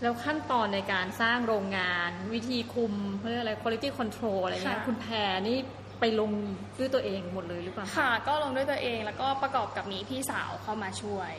[0.04, 5.58] แล้วขั้นตอนในการสร้างโรงงาน วิธีคุมเรื่องอะไร quality control อะไรเงี้ยค่ะคุณแพรนี่
[6.00, 6.32] ไปลง
[6.80, 11.32] ด้วยตัวเองหมดเลยหรือเปล่าค่ะ ก็ลงด้วยตัวเองแล้วก็ประกอบกับมีพี่สาวเข้ามาช่วย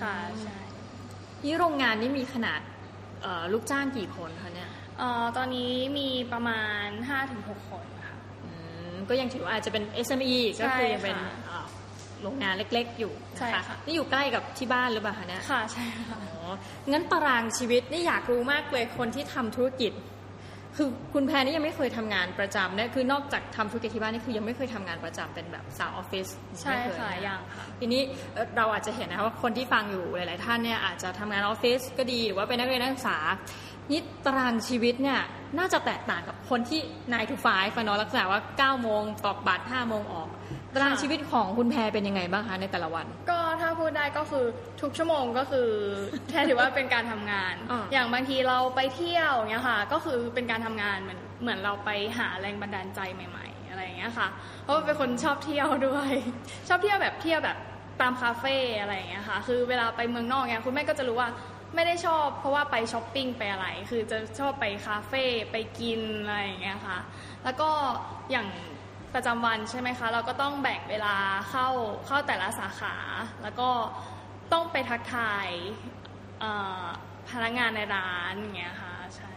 [0.00, 0.58] ค่ะใช่
[1.44, 2.60] นี่โรงงานนี่มีขนาด
[3.22, 6.86] เอ่อลูกจ้างกี่คนคะเนี่ยเอ่อตอนนี้มีประมาณ
[7.28, 8.50] 5-6 คนค่ะอื
[8.90, 11.51] มก็ยังถือว่าอาจจะเป็น SME ก็คือยังเป็นใช่ค่ะเอ่อ
[12.22, 16.52] โรงงานเล็ก ๆ อยู่ใช่นะคะค่ะนี่อยู่ใกล้กับที่บ้านหรือเปล่าคะเนี่ยค่ะใช่ค่ะอ๋อ
[16.92, 19.92] งั้นตารางชีวิตนี่อยากรู้มากเลยคนที่ทำธุรกิจ
[20.76, 26.26] คือคุณแพรนี่ยังไม่เคยทำงานประจำเนี่ยคือนอกจากทำธุรกิจที่บ้านนี่คือยังไม่เคยทำงานประจำเป็นแบบสาวออฟฟิศ
[26.60, 28.02] ใช่ไม่เคยค่ะนยังค่ะทีนี้
[28.34, 33.18] เอ่อเราอาจจะเห็นนะคะว่าคนที่ฟังอยู่หลาย ๆ ท่านเนี่ยอาจจะทำงานออฟฟิศก็ดีหรือว่าเป็นนักเรียนนักศึกษา
[33.90, 35.20] นี่ตารางชีวิตเนี่ย
[35.58, 38.40] น่าจะแตกต่างกับคนที่9 to 5ฟันเนอะลักษณะว่า
[38.76, 40.28] 9 โมงตอกบัตร5โมงออก
[40.74, 44.44] ตารางค่ะชีวิตของคุณแพรเป็นยังไงบ้างคะในแต่ละวัน ก็ถ้าพูดได้ก็คือ
[44.80, 45.68] ทุกชั่วโมงก็คือ
[46.30, 54.28] แค่ถือว่าเป็นการทำงานอ่าอย่างบางทีเราไปเที่ยวเงี้ยค่ะ ก็คือเป็นการทำงานเหมือนเหมือนเราไปหาแรงบันดาลใจใหม่ๆ อะไรอย่างเงี้ยค่ะ
[54.62, 56.12] เพราะว่าเป็นคนชอบเที่ยวด้วย
[56.68, 57.58] ชอบเที่ยวแบบเที่ยวแบบ
[58.00, 61.28] ตามคาเฟ่อะไรอย่างเงี้ยค่ะ คือเวลาไปเมืองนอกเนี้ยคุณแม่ก็จะรู้ว่า
[61.74, 66.98] ไม่ได้ชอบเพราะว่าไปช้อปปิ้งไปอะไร คือจะชอบไปคาเฟ่ไปกินอะไรอย่างเงี้ยค่ะ
[67.44, 67.70] แล้วก็
[68.30, 68.48] อย่าง
[69.14, 71.16] ประจำวันใช่ไหมคะ เราก็ต้องแบ่งเวลา
[71.50, 71.68] เข้า
[72.06, 72.94] เข้าแต่ละสาขา
[73.42, 73.70] แล้วก็
[74.52, 75.48] ต้องไปทักทาย
[76.40, 76.84] เอ่อ
[77.30, 79.30] พนักงานในร้านอย่างเงี้ยค่ะใช่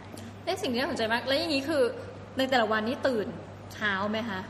[0.44, 1.82] ได้สิ่งที่น่าสนใจมาก แล้วอย่างนี้คือ
[2.38, 3.26] ในแต่ละวันนี้ตื่น
[3.74, 4.40] เช้าไหมคะ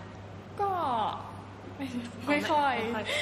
[0.61, 0.71] ก็
[1.77, 1.87] ไม่
[2.29, 2.75] ไม่ค่อย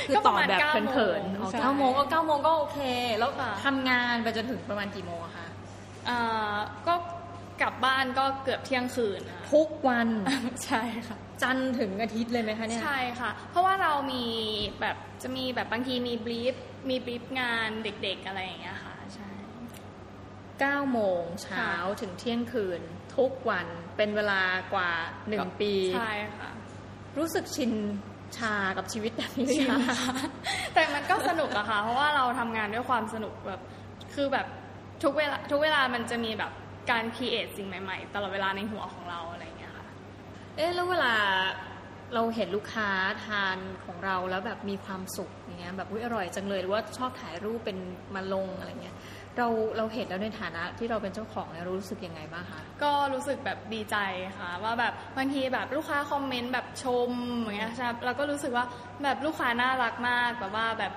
[0.09, 2.81] คือก็ตปอระนมาณแบบก้าเผินๆโมอ๋อใช่เก้าโมงก็เก้าโมงก็โอเค
[3.19, 5.47] แล้วค่ะทำงานไปจนถึงประมาณกี่โมงอะคะ
[6.07, 6.19] เอ่
[6.53, 6.55] อ
[6.87, 6.95] ก็
[7.63, 10.09] กลับบ้านก็เกือบเที่ยงคืนนะคะทุกวัน
[10.67, 14.25] ใช่ค่ะ จันทร์ถึงอาทิตย์เลยไหมคะเนี่ยใช่ค่ะ เพราะว่าเรามี
[14.81, 16.55] แบบจะมีแบบบางทีมีบลีฟ
[16.89, 19.31] มีบลีฟงานเด็กๆอะไรอย่างเงี้ยค่ะใช่
[20.61, 22.81] เก้าโมงเช้าถึงเที่ยงคืน
[23.17, 24.43] ทุกวันเป็นเวลา
[24.75, 24.93] กว่า
[25.29, 26.51] หนึ่งปี ใช่ค่ะ
[27.19, 27.73] รู้สึกชิน
[28.39, 30.15] ชากับชีวิตแบบนี้หรือชินยังค่ะ
[30.75, 33.61] แต่มันก็สนุกอะค่ะ เพราะว่าเราทำงานด้วยความสนุกแบบ
[34.15, 34.47] คือแบบ
[35.03, 36.53] ทุกเวลาทุกเวลามันจะมีแบบ
[36.91, 39.87] การคีเอทสิ่งใหม่ๆ ตลอดเวลาในหัวของเราอะไรอย่างเงี้ยค่ะ
[40.57, 41.13] เอ๊ะแล้วเวลา
[42.15, 42.89] เราเห็นลูกค้า
[43.25, 47.79] ทานของเราแล้วแบบมีความสุขอย่างเงี้ยแบบอุ้ยอร่อยจังเลยหรือว่าชอบถ่ายรูปเป็น
[48.15, 48.97] มาลงอะไรเงี้ย
[49.39, 53.97] เราเราเห็นแล้วในฐานะที่เราเป็นเจ้าของเนี่ยรู้สึกยังไงบ้างคะก็รู้สึกแบบดีใจ
[54.39, 57.11] ค่ะ ว่าแบบบางทีแบบลูกค้าคอมเมนต์แบบชม
[57.43, 58.67] อย่างเงี้ยใช่เราก็รู้สึกว่า
[59.03, 60.93] แบบลูกค้าน่ารักมากแบบว่าแบบ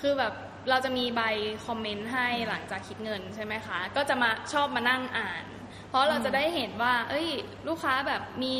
[0.00, 0.32] คือแบบ
[0.70, 1.22] เราจะมีใบ
[1.66, 5.44] คอมเมนต์ให้หลังจากคิดเงินใช่ไหมคะ ก็จะมาชอบมานั่งอ่าน
[5.88, 7.28] เพราะเราจะได้เห็นว่า เอ้ย
[7.68, 8.54] ลูกค้าแบบมี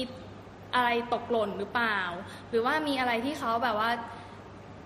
[0.75, 1.99] อะไรตกหล่นหรือเปล่า
[2.51, 3.91] หรือว่ามีอะไรที่เขาแบบว่า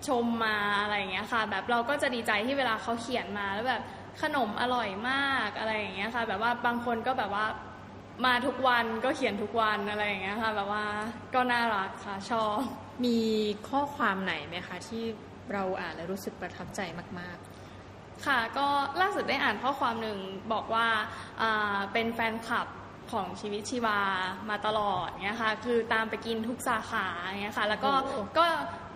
[0.08, 3.82] ชมมาอะไรอย่างเงี้ยค่ะ แบบเราก็จะดีใจที่เวลาเขาเขียนมาแล้วแบบ
[4.22, 7.46] ขนมอร่อยมากอะไรอย่างเงี้ยค่ะ แบบว่าบางคนก็แบบว่า
[8.26, 10.84] มาทุกวันก็เขียนทุกวันอะไรอย่างเงี้ยค่ะแบบว่า
[11.34, 12.58] ก็น่ารักค่ะชอบ
[13.04, 13.18] มี
[13.68, 15.04] ข้อความไหนไหมคะที่
[15.52, 16.80] เราอ่านแล้วรู้สึกประทับใจ
[17.20, 17.38] มาก
[18.26, 18.66] ค่ะก็
[19.00, 20.18] ล่าสุดได้อ่านข้อความหนึ่ง
[20.52, 20.86] บอกว่า
[21.42, 22.66] อ่าเป็นแฟนคลับ
[23.12, 24.00] ของชีวิตชีวา
[24.50, 27.06] มาตลอดเนี้ยค่ะคือตามไปกินทุกสาขา
[27.40, 28.46] เนี้ยค่ะแล้วก็โอ้ก็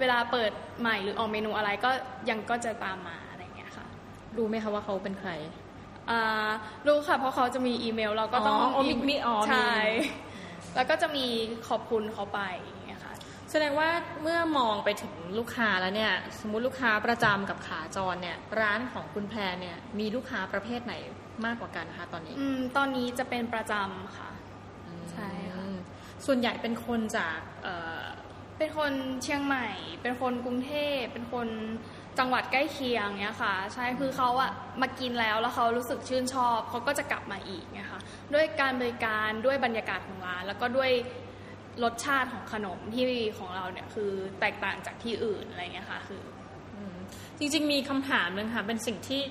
[0.01, 1.91] เวลาเปิดใหม่หรือออกเมนูอะไรก็
[2.31, 3.17] ยังก็จะตามมา
[4.39, 5.31] รู้ไหมคะว่าเขาเป็นใคร
[6.11, 6.51] อ่า
[6.87, 9.75] รู้ค่ะ เพราะเขาจะมีอีเมล เราก็ต้องอ๋ออ๋อมีมีอ๋อมีใช่
[10.75, 11.27] แล้วก็จะมี
[11.69, 13.15] ขอบคุณเขาไปอย่างเงี้ยค่ะ
[13.51, 13.89] แสดงว่า
[14.23, 20.95] เมื่อมองไปถึงลูกค้าแล้วเนี่ย สมมุติลูกค้าประจำกับขาจรเนี่ย ร้านของคุณแพรเนี่ยมีลูกค้าประเภทไหน
[21.45, 24.31] มากกว่ากันคะตอนนี้อืมตอนนี้จะเป็นประจำค่ะ
[25.13, 25.77] ใช่ค่ะอืม
[26.27, 28.05] ส่วนใหญ่เป็นคนจากเอ่อ
[28.59, 28.93] เป็นคน
[29.23, 29.69] เชียงใหม่
[30.03, 31.49] เป็นคนกรุงเทพเป็นคน
[32.19, 34.51] จังหวัดใกล้เคียงเนี้ยค่ะ ใช่คือเขาอะ
[34.81, 38.01] มากินแล้วแล้วเขารู้สึกชื่นชอบเขาก็จะกลับมาอีกเนี้ยค่ะ
[38.35, 40.91] ด้วยการบริการด้วยบรรยากาศของร้าน แล้วก็ด้วย
[41.85, 43.05] รสชาติของขนมที่
[43.39, 46.23] ของเราเนี่ยคือแตกต่างจากที่อื่นอะไรเงี้ยค่ะคือ
[47.39, 49.23] จริง ๆ มีคำถามหนึ่งค่ะเป็นสิ่งที่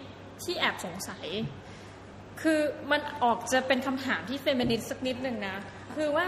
[0.44, 1.28] ที่แอบสงสัย
[2.42, 2.60] คือ
[2.92, 5.56] มันออกจะเป็นคำถามที่เฟมินิสต์สักนิดหนึ่งนะ
[5.96, 6.26] คือว่า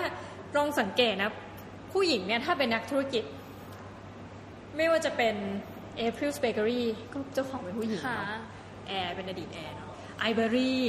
[0.58, 1.32] ลองสังเกตนะ
[1.94, 3.24] ผู้หญิงเนี่ยถ้าเป็นนักธุรกิจ
[4.76, 5.36] ไม่ว่าจะเป็น
[6.06, 6.82] April's Bakery
[7.14, 8.42] ก็เจ้าของเป็นผู้หญิงค่ะเนาะ
[8.88, 10.82] แอร์เป็นอดีตแอร์เนาะ iberry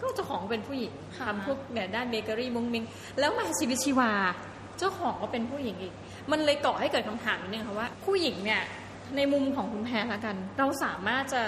[0.00, 2.84] ก็เจ้าของเป็นผู้หญิงค่ะทำพวกเนี่ยด้านเบเกอรี่มุ้งมิง
[3.18, 4.12] แล้วมาชีวิตชีวา
[4.78, 5.94] เจ้าของก็เป็นผู้หญิงอีก
[6.30, 8.62] มันเลยก่อให้เกิดคำถามนิดนึงค่ะว่าผู้หญิงเนี่ย
[9.16, 11.42] ในมุมของคุณแพรละกัน เราสามารถจะ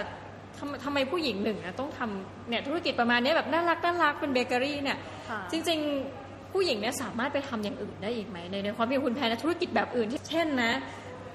[0.59, 4.99] ทำทำไมผู้หญิงหนึ่งอะต้องทำเนี่ยธุรกิจประมาณเนี้ยแบบน่ารักน่ารักเป็นเบเกอรี่เนี่ย
[5.31, 5.79] ค่ะจริง
[6.17, 10.73] ๆ ผู้หญิงเนี่ยสามารถไปทำอย่างอื่นได้อีกไหมในในความเป็นคุณแพรนะธุรกิจแบบอื่นที่เช่นนะ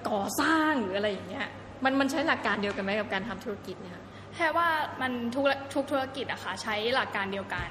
[0.10, 1.48] ก่อสร้างหรืออะไรอย่างเงี้ย
[1.84, 4.04] มันมันใช้หลักการเดียวกันไหมกับการทำธุรกิจเนี่ยคะ
[4.36, 4.70] แค่ว่า
[5.02, 7.70] มันทุกทุกธุรกิจอะค่ะใช้หลักการเดียวกัน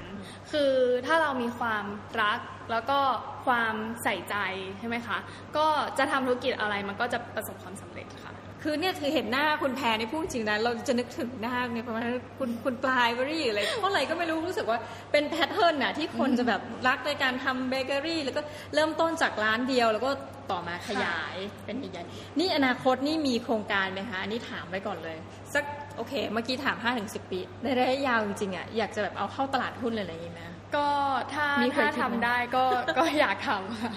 [0.51, 0.71] คือ
[1.05, 1.85] ถ้าเรามีความ
[2.21, 2.39] รัก
[2.71, 2.99] แล้วก็
[3.45, 4.35] ความใส่ใจ
[4.79, 5.17] ใช่ไหมคะ
[5.57, 5.67] ก็
[5.97, 12.03] จะทำธุรกิจอะไรมันก็จะประสบความสำเร็จค่ะ คือเนี่ยคือเห็นหน้าคุณแพรในพูดจริงนะเราจะนึกถึงหน้าเนี่ยประมาณ
[12.39, 14.79] คุณคุณปลายเบอรี่อะไรเพราะอะไรก็ไม่รู้รู้สึกว่า
[15.11, 18.41] เป็นแพทเทิร์นน่ะที่คนจะแบบรักในการทำเบเกอรี่แล้วก็
[18.73, 20.09] เริ่มต้นจากร้านเดียว แล้วก็
[20.51, 25.17] ต่อมาขยายเป็นใหญ่ๆนี่อนาคตนี่มีโครงการไหมคะอันนี้ถามไว้ก่อนเลย
[25.53, 25.63] สัก
[25.97, 30.41] โอเค เมื่อกี้ถาม5-10ปี ในระยะยาวจริงๆอะอยากจะแบบเอาเข้าตลาดหุ้นเลยอะไรอย่างงี้ไหม
[30.75, 30.87] ก็
[31.33, 32.63] ถ้ามีเคยถ้าคิดไหมทำได้ก็
[32.97, 33.93] ก็อยากทำค่ะ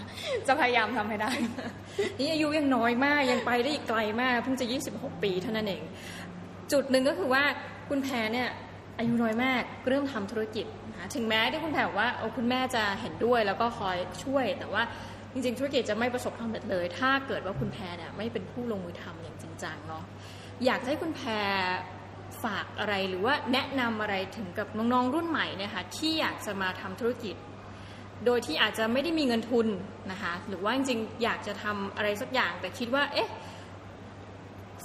[0.46, 1.30] จะพยายามทำให้ได้
[2.18, 5.82] นี่อายุยังน้อยมากยังไปได้อีกไกลมากเพิ่งจะ 26 ปีเท่านั้นเอง
[6.72, 7.42] จุดหนึ่งก็คือว่า
[7.88, 8.48] คุณแพรเนี่ย
[8.98, 14.82] อายุน้อยมากเริ่มทำธุรกิจนะคะถึงแม้ที่คุณแพรบอกว่าโอ้คุณแม่จะเห็นด้วยแล้วก็คอยช่วย แต่ว่า
[15.32, 20.04] จริงๆ ธุรกิจจะไม่ประสบความสำเร็จเลย ถ้าเกิดว่าคุณแพรเนี่ยไม่เป็นผู้ลงมือทำอย่างจริงจังเนาะ
[20.64, 21.30] อยากจะให้คุณแพร
[22.44, 27.36] ฝากอะไรหรือว่าแนะนำอะไรถึงกับน้องๆรุ่นใหม่เนี่ยค่ะที่อยากจะมาทำธุรกิจ
[28.26, 29.66] โดยที่อาจจะไม่ได้มีเงินทุน
[30.10, 33.28] นะคะหรือว่าจริงๆอยากจะทำอะไรสักอย่าง แต่คิดว่าเอ๊ะ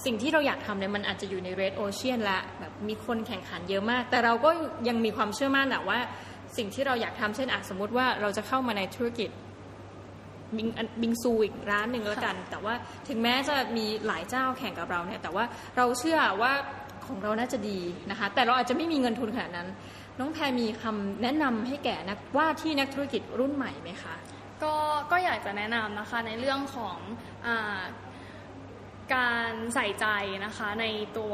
[0.05, 4.51] สิ่งที่เราอยากทำเนี่ยมันอาจจะอยู่ใน red ocean ละแบบมีคนแข่งขันเยอะมาก แต่เราก็
[4.87, 5.99] ยังมีความเชื่อมั่นอะว่า
[6.57, 9.29] สิ่งที่เราอยากทำเช่นอาจสมมติว่าเราจะเข้ามาในธุรกิจ
[10.57, 10.67] บิง
[11.01, 12.73] บิงซูอีกร้านหนึ่งแล้วกัน แต่ว่า
[13.07, 15.45] ถึงแม้จะมีหลายเจ้าแข่งกับเราเนี่ยแต่ว่า
[15.77, 16.53] เราเชื่อว่า
[17.09, 17.79] ของเราน่าจะดี
[18.11, 19.67] นะคะ แต่เราอาจจะไม่มีเงินทุนขนาดนั้น
[20.19, 24.15] น้องแพรมีคำแนะนำให้แก่นักว่าที่นักธุรกิจรุ่นใหม่ไหมคะ
[24.63, 24.73] ก็
[25.11, 26.97] ก็อยากจะแนะนำนะคะในเรื่องของ
[27.45, 27.49] อ
[29.13, 30.05] การใส่ใจ
[30.45, 30.85] นะคะใน
[31.17, 31.33] ตัว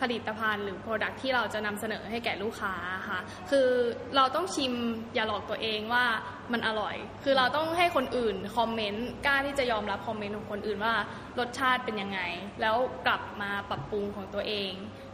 [0.00, 2.74] ผลิตภัณฑ์หรือ Product ที่เราจะนำเสนอให้แก่ลูกค้า
[3.08, 3.18] ค่ะ
[3.50, 3.68] คือ
[4.16, 4.72] เราต้องชิม
[5.14, 6.04] อย่าหลอกตัวเองว่า
[6.52, 10.94] มันอร่อย คือเราต้องให้คนอื่นคอมเมนต์กล้าที่จะยอมรับคอมเมนต์ของคนอื่นว่า
[11.38, 12.20] รสชาติเป็นยังไง
[12.60, 14.72] แล้วกลับมาปรับปรุงของตัวเอง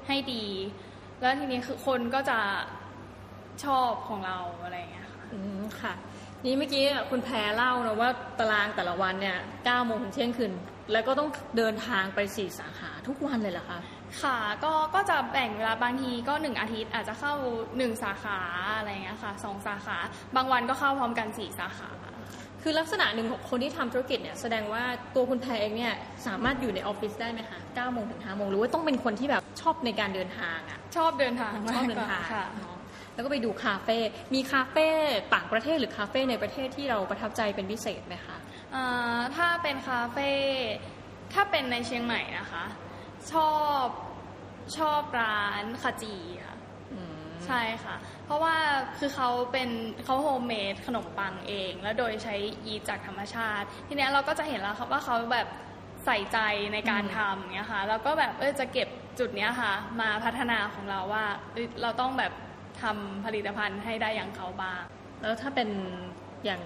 [0.09, 0.45] ให้ดี
[1.21, 2.39] แล้วทีนี้คือคนก็จะ
[3.65, 5.95] ชอบของเราอะไรอย่างเงี้ยค่ะอืมค่ะ
[6.45, 10.53] นี่เมื่อกี้คุณแพรเล่านะว่าตารางแต่ละวันเนี่ย9โมงถึงเที่ยงคืน
[10.93, 13.81] แล้วก็ต้องเดินทางไปสี่สาขาทุกวันเลยเหรอคะ
[14.23, 17.33] ค่ะก็ก็จะแบ่งเวลาบางทีก็หนึ่งอาทิตย์อาจจะเข้า
[17.77, 18.39] หนึ่งสาขา
[18.77, 19.97] อะไรอย่างเงี้ยค่ะสองสาขา
[20.37, 21.91] บางวันก็เข้าพร้อมกันสี่สาขา
[22.63, 25.95] คือลักษณะหนึ่งของคนที่ทำธุรกิจเนี่ยแสดงว่าตัวคุณแพรเองเนี่ย
[26.27, 32.77] สามารถอยู่ในออฟฟิศได้ไหมคะ9โมงถึง5โมงหรือว่าต้องเป็นคนที่แบบชอบในการเดินทางอะชอบเดินทางชมาอบกเดิกนว่าทางค่ะเนาะ
[33.15, 33.99] แล้วก็ไปดูคาเฟ่
[34.35, 34.89] มีคาเฟ่
[35.35, 38.37] ต่างประเทศหรือคาเฟ่ในประเทศที่เราประทับใจเป็นพิเศษไหมคะ
[38.75, 40.31] อ่าถ้าเป็นคาเฟ่
[41.33, 42.65] ถ้าเป็นในเชียงใหม่นะคะ
[43.33, 43.87] ชอบ
[44.77, 46.58] ชอบร้านขจีค่ะอืม
[47.49, 48.55] ใช่ค่ะ เพราะว่า
[48.99, 49.69] คือเขาเป็น
[50.05, 52.35] เขา homemade ขนมปังเอง แล้วโดยใช้
[52.67, 55.49] ยีสต์จากธรรมชาติ ทีเนี้ยเราก็จะเห็นแล้วครับว่าเขาแบบ
[56.07, 56.39] ใส่ใจ
[56.73, 62.33] ในการทำเนี่ยค่ะ แล้วก็แบบเออจะเก็บจุดเนี้ยค่ะ มาพัฒนาของเราว่าเอ้ยเราต้องแบบ
[62.83, 64.83] ทำผลิตภัณฑ์ให้ได้อย่างเขาบ้าง
[65.23, 65.69] แล้วถ้าเป็น
[66.45, 66.63] อย่าง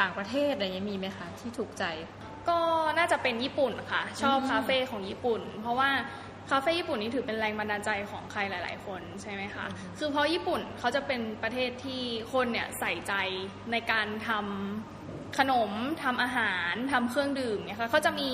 [0.00, 1.84] ต่างประเทศอะไรเงี้ยมีไหมคะ ที่ถูกใจ
[2.48, 2.58] ก็
[2.98, 5.90] น่าจะเป็นญี่ปุ่นค่ะ ชอบอืม คาเฟ่ของญี่ปุ่น เพราะว่า
[6.50, 9.66] คาเฟ่ญี่ปุ่นนี่ถือเป็นแรงบันดาลใจของใครหลาย ๆ คนใช่ไหมคะ
[9.98, 13.12] คือเพราะญี่ปุ่นเขาจะเป็นประเทศที่คนเนี่ยใส่ใจ
[13.72, 18.30] ในการทำขนมทำอาหารทำเครื่องดื่มเนี่ยค่ะเขาจะมี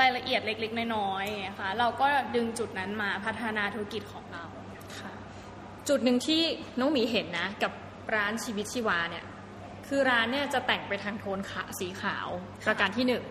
[0.00, 4.44] รายละเอียดเล็ก ๆ น้อยๆเนี่ยค่ะเราก็ดึงจุดนั้นมาพัฒนาธุรกิจของเรา
[5.00, 5.12] ค่ะ
[5.88, 6.42] จุดหนึ่งที่
[6.78, 7.72] น้องหมีเห็นนะ กับ
[8.14, 9.24] ร้านชีวิตชีวาเนี่ย
[9.88, 12.28] คือร้านเนี่ยจะแต่งไปทางโทนขาสีขาว
[12.66, 13.22] ประการที่หนึ่ง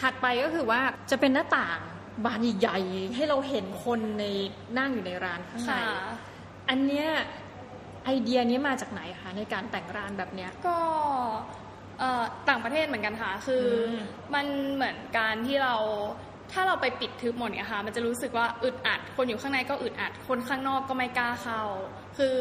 [0.00, 1.78] ถัดไปก็คือว่าจะเป็นหน้าต่าง
[2.24, 4.24] บานใหญ่ๆให้เราเห็นคนใน
[4.78, 5.80] นั่งอยู่ในร้านข้างในค่ะ
[6.68, 7.08] อันเนี้ย
[8.04, 10.76] ไอเดียนี้มาจากไหนคะในการแต่งร้านแบบเนี้ยก็
[11.98, 13.96] เอ่อต่างประเทศเหมือนกันค่ะ คืออม
[14.34, 15.74] มันเหมือนการที่เรา
[16.52, 21.62] ถ้าเราไปปิดทึบหมดเนี่ยค่ะ มันจะรู้สึกว่าอึดอัด คนอยู่ข้างในก็อึดอัด คนข้างนอกก็ไม่กล้าเข้า
[22.18, 22.36] คือ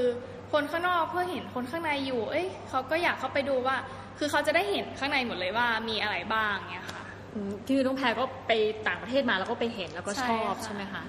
[0.53, 3.77] คนข้างนอกเพื่อเห็นคนข้างในอยู่ เอ้ยเขาก็อยากเข้าไปดูว่า
[4.19, 6.92] คือเขาจะได้เห็นข้างในหมดเลยว่ามีอะไรบ้างเนี่ยค่ะอืม
[7.67, 8.51] คือน้องแพรก็ไป
[8.87, 11.03] ต่างประเทศมาแล้วก็ไปเห็นแล้วก็ใช่ชอบค่ะใช่ไหมคะ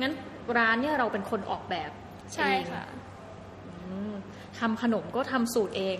[0.00, 0.12] งั้น
[0.58, 1.90] ร้านเนี่ยเราเป็นคนออกแบบ
[2.34, 2.84] ใช่ค่ะ
[3.66, 3.74] อื
[4.10, 4.12] ม
[4.58, 5.98] ทำขนมก็ทำสูตรเอง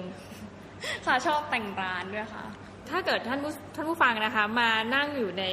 [1.07, 2.45] ค่ะชอบแต่งร้านด้วยค่ะ
[2.91, 5.45] ถ้าเกิดท่านผู้ท่านผู้ฟังนะคะ มานั่งอยู่ใน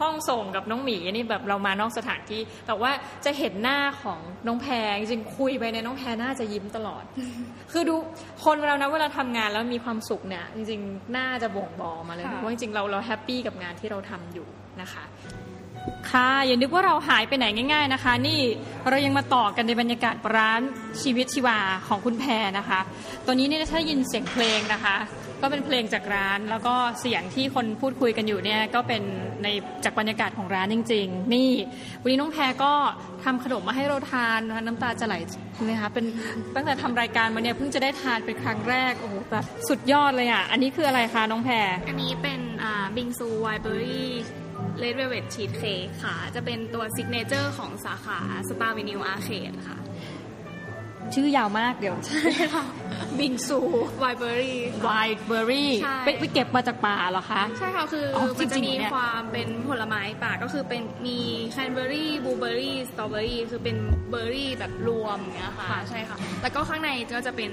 [0.00, 2.90] ห้องส่งกับน้องหมีนี่แบบเรามานอกสถานที่ แต่ว่า
[3.24, 7.04] จะเห็นหน้าของน้องแพรจริงๆคุยไปในยน้องแพรน่าจะยิ้มตลอด
[7.72, 7.94] คือดู
[8.44, 14.46] คนเรานะเวลาทำงานแล้วมีความสุขเนี่ยจริงๆน่าจะบ่งบอกมาเลยค่ะว่าจริงๆเราเราแฮปปี้กับงานที่เราทำอยู่
[14.80, 15.04] นะคะ
[16.10, 18.40] ค่ะอย่านึกว่าเราหายไปไหนง่าย ๆนะคะ นี่
[18.88, 20.60] เรายังมาต่อกันในบรรยากาศร้าน
[21.02, 22.80] ชีวิตชีวาของคุณแพรนะคะ
[23.26, 24.96] ตอนนี้เนี่ยถ้ายินเสียงเพลงนะคะ
[25.42, 29.02] ก็เป็นเพลงจากร้าน แล้วก็เสียงที่คนพูดคุยกันอยู่เนี่ยก็เป็น
[29.42, 29.48] ใน
[29.84, 31.50] จากบรรยากาศของร้านจริง ๆ นี่
[32.02, 32.72] วันนี้น้องแพรก็
[33.24, 35.14] ทำขนมมาให้เราทานนะคะน้ำตาจะไหล
[35.68, 36.04] นะคะเป็น
[36.54, 42.40] ตั้งแต่ทำรายการมาเนี่ยเพิ่งจะได้ทานเป็นครั้งแรกโอ้โหแบบสุดยอดเลยอะอันนี้คืออะไรคะน้องแพรอันนี้เป็น
[42.96, 49.78] บิงซู wild berry red velvet cheesecake ค่ะ จะเป็นตัว signature ของสาขา Star Avenue Arcade ค่ะ
[51.14, 51.96] ชื่อยาวมากเดี๋ยว
[53.18, 53.58] บิงซู
[54.00, 61.18] wild berry wildท์เบอร์รี่ใช่ ไปไปเก็บมาจากป่าเหรอคะ ใช่ค่ะคือออมันจะจริงๆมีเนี่ย ความเป็นผลไม้ป่าก็คือเป็นมี
[61.50, 63.76] cranberry blueberry strawberry คือเป็น
[64.10, 67.52] เบอร์รี่แบบรวมอย่างเงี้ยค่ะใช่ค่ะ แล้วก็ข้างในก็จะเป็น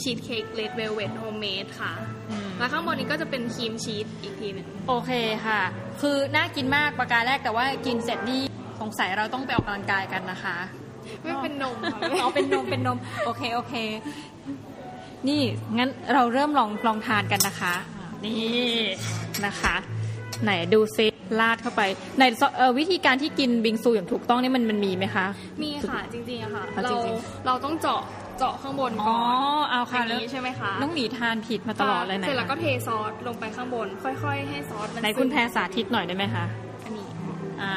[0.00, 1.92] cheesecake red velvet homemade ค่ะ
[2.30, 5.10] อืม แล้วข้างบนนี้ก็จะเป็น cream cheese อีกทีหนึ่ง โอเค
[5.46, 5.60] ค่ะ
[6.00, 8.42] คือน่ากินมากประการแรกแต่ว่ากินเสร็จนี่
[8.80, 10.56] สงสัยเราต้องไปออกกำลังกายกันนะคะ
[11.22, 13.74] ไม่เป็นนมค่ะเอาเป็นนมเป็นนม โอเคโอเค
[15.28, 15.40] นี่
[15.78, 17.74] งั้นเราเริ่มลองลองทานกันนะคะ
[18.24, 18.78] นี่
[19.46, 19.76] นะคะ
[20.42, 21.06] ไหนดูซิ
[21.40, 21.82] ลาดเข้าไป
[22.16, 22.22] ไหน
[22.56, 25.26] เอ่อวิธีการที่กินบิงซูอย่างถูกต้องนี่มันมันมีไหมคะ
[25.62, 27.16] มีค่ะจริงๆอะค่ะอะเราจริง
[27.46, 28.00] เราต้องเจาะ
[28.38, 29.18] เจาะข้างบนอ๋ก่ออ
[29.64, 36.44] นเอาอค่ะย่างแล้วนี้ใช่ไหมคะน้องหมีทานผิดมาตลอดเลยไหนเสร็จแล้วก็คะเทซอสลงไปข้างบน ค่อย ๆ ให้ซอสมันไหนคุณซึมแพรสาธิตหน่อยได้ไหมคะ
[36.84, 37.06] อันนี้
[37.62, 37.72] อ่า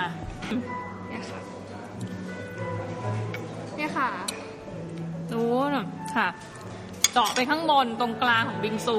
[4.01, 4.11] ค่ะ
[5.29, 5.85] โอ้น่ะ
[6.15, 6.27] ค่ะ
[7.13, 8.97] เจาะไปข้างบนตรงกลางของบิงซู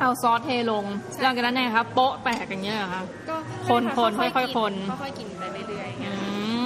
[0.00, 3.36] เอาซอสเทลงใช่หลังจากนั้นไงคะโป๊ะแตกอย่างเงี้ยเหรอคะก็
[3.68, 3.82] คน
[4.18, 6.16] ให้ะคนๆค่อยๆกิคนค่อยๆกินไปเรื่อยๆอย่างอืเงี้ย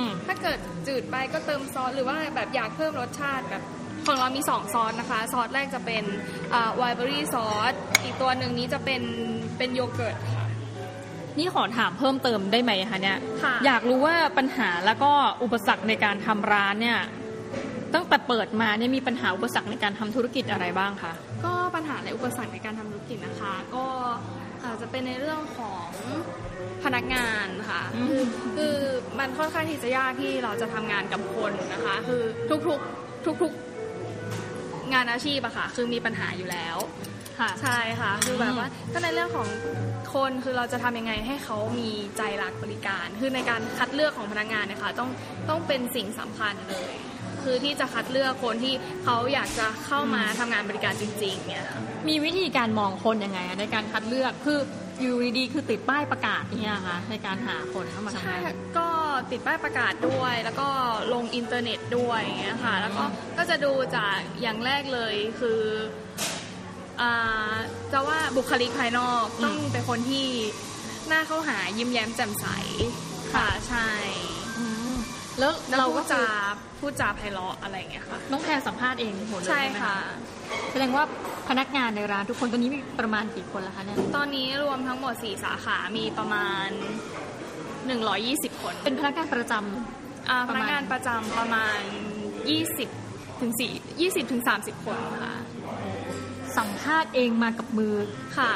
[0.02, 3.62] มถ้าเกิดจืดไปก็เติมซอสหรือว่าแบบอยากเพิ่มรสชาติแบบ
[4.06, 6.04] ของเรามีสองซอสนะคะ ซอสแรกจะเป็น
[6.76, 7.72] ไวเบอรี่ซอส
[8.04, 9.02] อีกตัวหนึ่งนี้จะเป็น
[9.58, 10.46] เป็นโยเกิร์ตค่ะ
[11.38, 16.98] นี่ขอถามเพิ่มเติมได้ไหมคะเนี่ยค่ะอยากรู้ว่าปัญหาแล้วก็อุปสรรคในการทำร้านเนี่ย
[17.94, 21.12] ตั้งแต่เปิดมาเนี่ยมีปัญหาอุปสรรคในการทำธุรกิจอะไรบ้างคะ
[21.44, 23.84] ก็ปัญหาและอุปสรรคในการทำธุรกิจนะคะ ก็
[24.64, 25.88] อาจจะเป็นในเรื่องของ
[26.84, 28.22] พนักงานค่ะอืมคือ
[28.56, 28.76] คือ
[29.18, 32.22] มันค่อนข้างที่จะยากที่เราจะทำงานกับคนนะคะ คือ
[32.68, 36.76] ทุกๆทุกๆงานอาชีพอะค่ะ คือมีปัญหาอยู่แล้ว
[37.40, 39.48] ค่ะใช่ค่ะ คือแบบว่าก็ในเรื่องของ
[40.14, 45.10] คนคือเราจะทำยังไงให้เขามีใจรักบริการ คือในการคัดเลือกของพนักงานเนี่ยค่ะต้อง
[45.48, 46.92] ต้องเป็นสิ่งสำคัญเลย
[47.46, 54.58] คือที่จะคัดเลือกคนที่เขาอยากจะเข้ามาทำงานบริการจริงๆเนี่ยค่ะมีวิธีการมองคนยังไงอะในการคัดเลือกคือ
[55.00, 58.88] อยู่ดีๆคือติดป้ายประกาศเนี่ยค่ะในการหาคนเข้ามาทำใช่งานค่ะก็
[59.30, 60.68] ติดป้ายประกาศด้วย แล้วก็
[61.12, 63.04] ลงอินเทอร์เน็ตด้วยอย่างเงี้ยค่ะ แล้วก็
[63.38, 65.60] ก็จะดูจากอย่างแรกเลยคือ
[67.00, 67.54] อ่า
[67.92, 70.26] จะว่าบุคลิกภายนอกอืมต้องเป็นคนที่
[71.08, 72.46] หน้าเข้าหายิ้มแย้มแจ่มใส
[73.34, 74.45] ค่ะใช่อืม
[75.38, 76.26] แล้วแล้วเราพูก็ดจะจา
[76.80, 79.96] พูดจาไพเราะอะไรอย่างเงี้ยค่ะน้องแพรสัมภาษณ์เองหมดเลยใช่ใช่ไหมค่ะ
[80.72, 81.04] แสดงว่า
[81.48, 86.68] พนักงานในร้านทุกคนตอนนี้มีประมาณกี่คนละคะเนี่ยตอนนี้รวมทั้งหมด 4 สาขา มีประมาณ
[87.86, 91.80] 120 คน เป็นพนักงานประจำอ่าปพระมาณนักงานประจำประมาณ
[92.60, 95.34] 20ถึง4 20ถึง30 คนค่ะ
[96.58, 97.94] สัมภาษณ์เองมากับมือ
[98.38, 98.50] ค่ะ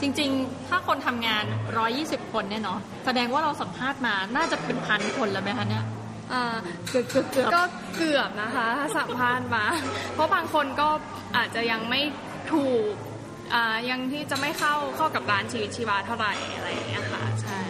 [0.00, 1.44] จริงๆ ถ้าคนทำงาน
[1.88, 5.95] 120 คนเนี่ยเนาะแสดงว่าเราสัมภาษณ์มาน่าจะเป็นพันคนแล้วไหมคะเนี่ยอ่า
[6.88, 7.62] เกือบเกือบเกือบก็
[7.96, 9.64] เกือบนะคะถ้าสัมภาษณ์มา
[10.14, 10.88] เพราะบางคนก็
[11.36, 12.00] อาจจะยังไม่
[12.52, 12.92] ถูก
[13.54, 17.60] อ่ายังที่จะไม่เข้าเข้ากับร้านชีวิตชีวาเท่าไหร่อะไรอย่างเงี้ยค่ะใช่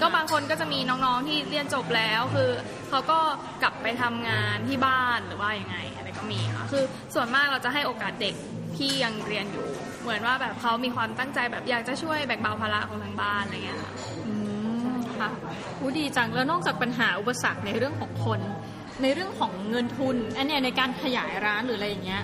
[0.00, 2.50] ก็บางคนก็จะมีน้องๆที่เรียนจบแล้วคือ
[2.88, 3.18] เขาก็
[3.62, 8.34] กลับไปทำงานที่บ้านหรือว่ายังไงอะไรก็มีค่ะคือส่วนมากเราจะให้โอกาสเด็ก
[8.76, 9.68] ที่ยังเรียนอยู่
[10.02, 13.92] เหมือนว่าแบบเขามีความตั้งใจแบบอยากจะช่วยแบ่งเบาภาระของทางบ้านอะไรเงี้ยค่ะ
[15.14, 15.30] อืมค่ะ
[15.80, 18.40] อู้ดีจังแล้วนอกจากปัญหาอุปสรรคในเรื่องของคน
[19.02, 22.22] ในเรื่องของเงินทุนอันเนี้ยในการขยายร้านหรืออะไรอย่างเงี้ย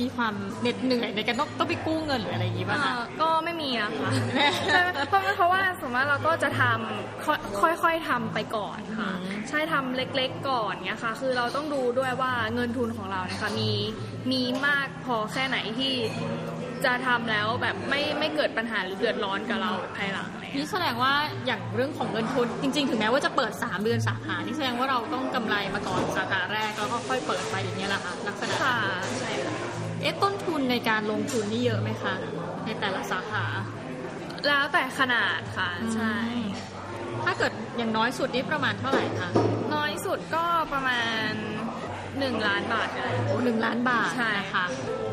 [0.00, 4.10] มีความเหน็ดเหนื่อยในการต้องต้องไปกู้เงินหรืออะไรอย่างงี้ป่ะคะเอ่อก็ไม่มีอะค่ะ
[4.72, 7.24] ใช่เพราะเพราะว่าสมมติเราก็จะทำ
[7.60, 13.70] ค่อยค่อยๆทำไปก่อนค่ะอืมใช่ทำเล็กๆก่อนเนี้ยค่ะ คือเราต้องดูด้วยว่าเงินทุนของเราเนี่ยค่ะมี
[14.32, 15.92] มีมากพอแค่ไหนที่
[16.86, 21.12] จะทำแล้วแบบไม่ไม่เกิดปัญหาหรือเดือดร้อนกับเราภายหลังอะไรเงี้ยนี่แสดงว่า
[21.46, 28.76] อย่างเรื่องของเงินทุนจริง ๆ ถึงแม้ว่าจะเปิด 3 เดือนสาขานี่แสดงว่าเราต้องกำไรมาก่อนสาขาแรกแล้วก็ค่อยเปิดไปอย่างเงี้ยแหละค่ะลักษณะค่ะ
[29.20, 29.54] ใช่ค่ะ
[30.02, 32.14] เอ๊ะต้นทุนในการลงทุนนี่เยอะไหมคะ
[32.64, 33.44] ในแต่ละสาขา
[34.48, 36.16] แล้วแต่ขนาดค่ะใช่
[37.24, 39.28] ถ้าเกิดอย่างน้อยสุดนี่ประมาณเท่าไหร่คะ
[39.74, 41.32] น้อยสุดก็ประมาณ
[42.20, 44.64] หนึ่งล้านบาทเลยโอ้หนึ่งล้านบาทใช่ นะคะ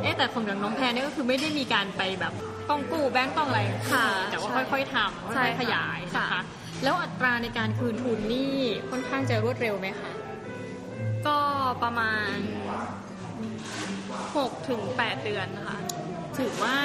[0.02, 2.34] เอ๊ะแต่ของอย่างน้องแพรเนี่ยก็คือไม่ได้มีการไปแบบ
[2.70, 3.62] ต้องกู้แบงก์ต้องอะไร
[3.92, 6.42] ค่ะแต่ว่าใช่ค่อยๆทำใช่ค่อยๆขยายนะค่ะ คะ
[6.84, 8.54] แล้วอัตราในการคืนทุนนี่
[8.90, 10.12] ค่อนข้างจะรวดเร็วไหมคะ
[11.28, 11.38] ก็
[11.84, 12.36] ประมาณ
[14.34, 15.78] 6ถึง8เดือนนะคะ
[16.40, 16.76] ถือว่า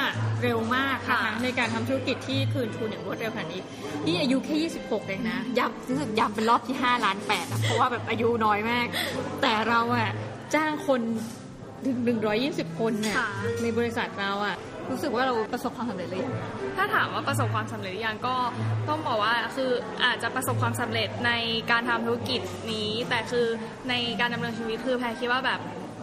[0.43, 3.63] เร็วมากนะคะค่ะในการทำธุรกิจที่คืนทุนอย่างรวดเร็วขนาดนี้
[4.07, 8.87] นี่อายุแค่ 26เองนะย้ำรู้สึกย้ำเป็นรอบที่ 5 ล้าน8อะเพราะว่าแบบอายุน้อยมาก
[9.43, 10.11] แต่เราอะ
[10.55, 11.01] จ้างคน
[11.87, 11.99] ถึง
[12.41, 13.29] 120 คนเนี่ยค่ะ
[13.63, 14.57] ในบริษัทเราอะ
[14.91, 16.35] รู้สึกว่าเราประสบความสำเร็จหรือยัง
[16.77, 18.37] ถ้าถามว่าประสบความสำเร็จหรือยังก็
[18.89, 19.71] ต้องบอกว่าคือ
[20.05, 21.33] อาจจะประสบความสำเร็จใน
[21.71, 22.41] การทำธุรกิจ
[22.73, 23.47] นี้ แต่คือ
[23.89, 25.61] ในการดำเนินชีวิตคือแพรคิดว่าแบบ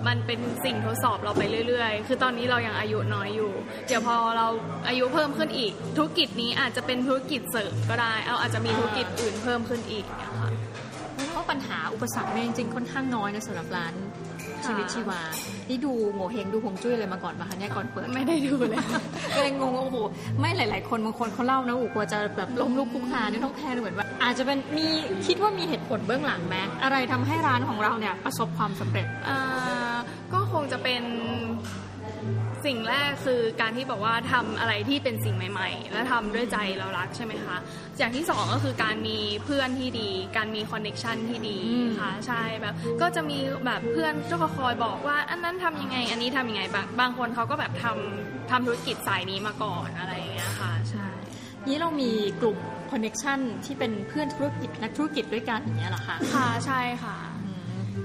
[0.08, 3.52] มันเป็นสิ่งทดสอบเราไปเรื่อยๆ คือตอนนี้เรายังอายุน้อยอยู่
[3.88, 4.48] เดี๋ยวพอเรา
[4.88, 10.50] อายุเพิ่มขึ้นอีก ธุรกิจนี้อาจจะเป็นธุรกิจเสริมก็ได้ เอาอาจจะมีธุรกิจอื่นเพิ่มขึ้นอีกนะค่ะ
[11.32, 13.94] เพราะปัญหาอุปสรรคเนี่ยจริงๆค่อนข้างน้อยนะสำหรับร้าน
[14.66, 15.20] ชีวิตชีวา
[15.70, 18.78] นี่ดูโง่เฮงดูฮวงจุ้ยอะไรมาก่อนปะคะเนี่ยก่อนเปิด ไม่ได้ดูเลย
[19.36, 19.98] ก็เลยงงว่าโอ้โห
[20.40, 24.88] ไม่หลาย ๆ คนบางคนเขาเล่านะโอ้โหกลัวจะแบบล้มลุกคลุกคลานนี่ต้องแพนเหมือนว่าอาจจะเป็นมี
[25.28, 29.96] คิดว่ามีเหตุผลเบื้องหลังไหมอะไรทำให้ร้านของเราเนี่ยประสบความสำเร็จอ่า
[30.34, 31.04] ก็คงจะเป็น
[32.66, 37.58] สิ่งแรกคือการที่บอกว่าทำอะไรที่เป็นสิ่งใหม่ ๆ และทำด้วยใจเรารักใช่ไหมคะ
[37.98, 51.08] อย่างที่สองก็คือการมีเพื่อนที่ดี การมีคอนเน็ชันที่ดีอืมค่ะใช่แบบก็จะมีแบบเพื่อนก็คอยบอกว่า อันนั้นทำยังไง อันนี้ทำยังไงบางบางคนเขาก็แบบทำทำธุรกิจสายนี้มาก่อนอะไรอย่างเงี้ยค่ะใช่
[51.68, 52.58] นี้เรามีกลุ่ม
[52.92, 57.35] คอนเน็ชันที่เป็นเพื่อนธุรกิจนักธุรกิจด้วยกันอย่างเงี้ยเหรอคะค่ะใช่ค่ะอืม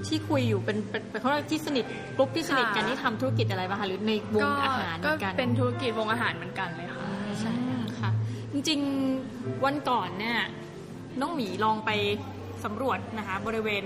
[0.07, 1.85] ที่คุยอยู่เป็นเป็นเป็นเขาเรียกที่สนิท
[2.17, 7.05] กลุ่มที่สนิทกันค่ะที่ทำธุรกิจอะไรบ้างคะหรือในวงก็อาหารเหก็มือนกันเป็นธุรกิจวงอาหารเหมือนกันเลยค่ะ
[7.39, 8.11] ใช่อืมค่ะ
[8.51, 10.39] จริงๆวันก่อนเนี่ย
[11.21, 11.91] น้องหมีลองไป
[12.63, 13.83] สำรวจนะคะบริเวณ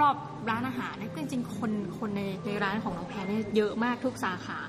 [0.00, 4.60] รอบๆร้านอาหารเนี่ยจริงๆคนคนในในร้านของน้องแพรเนี่ยเยอะมากทุกสาขา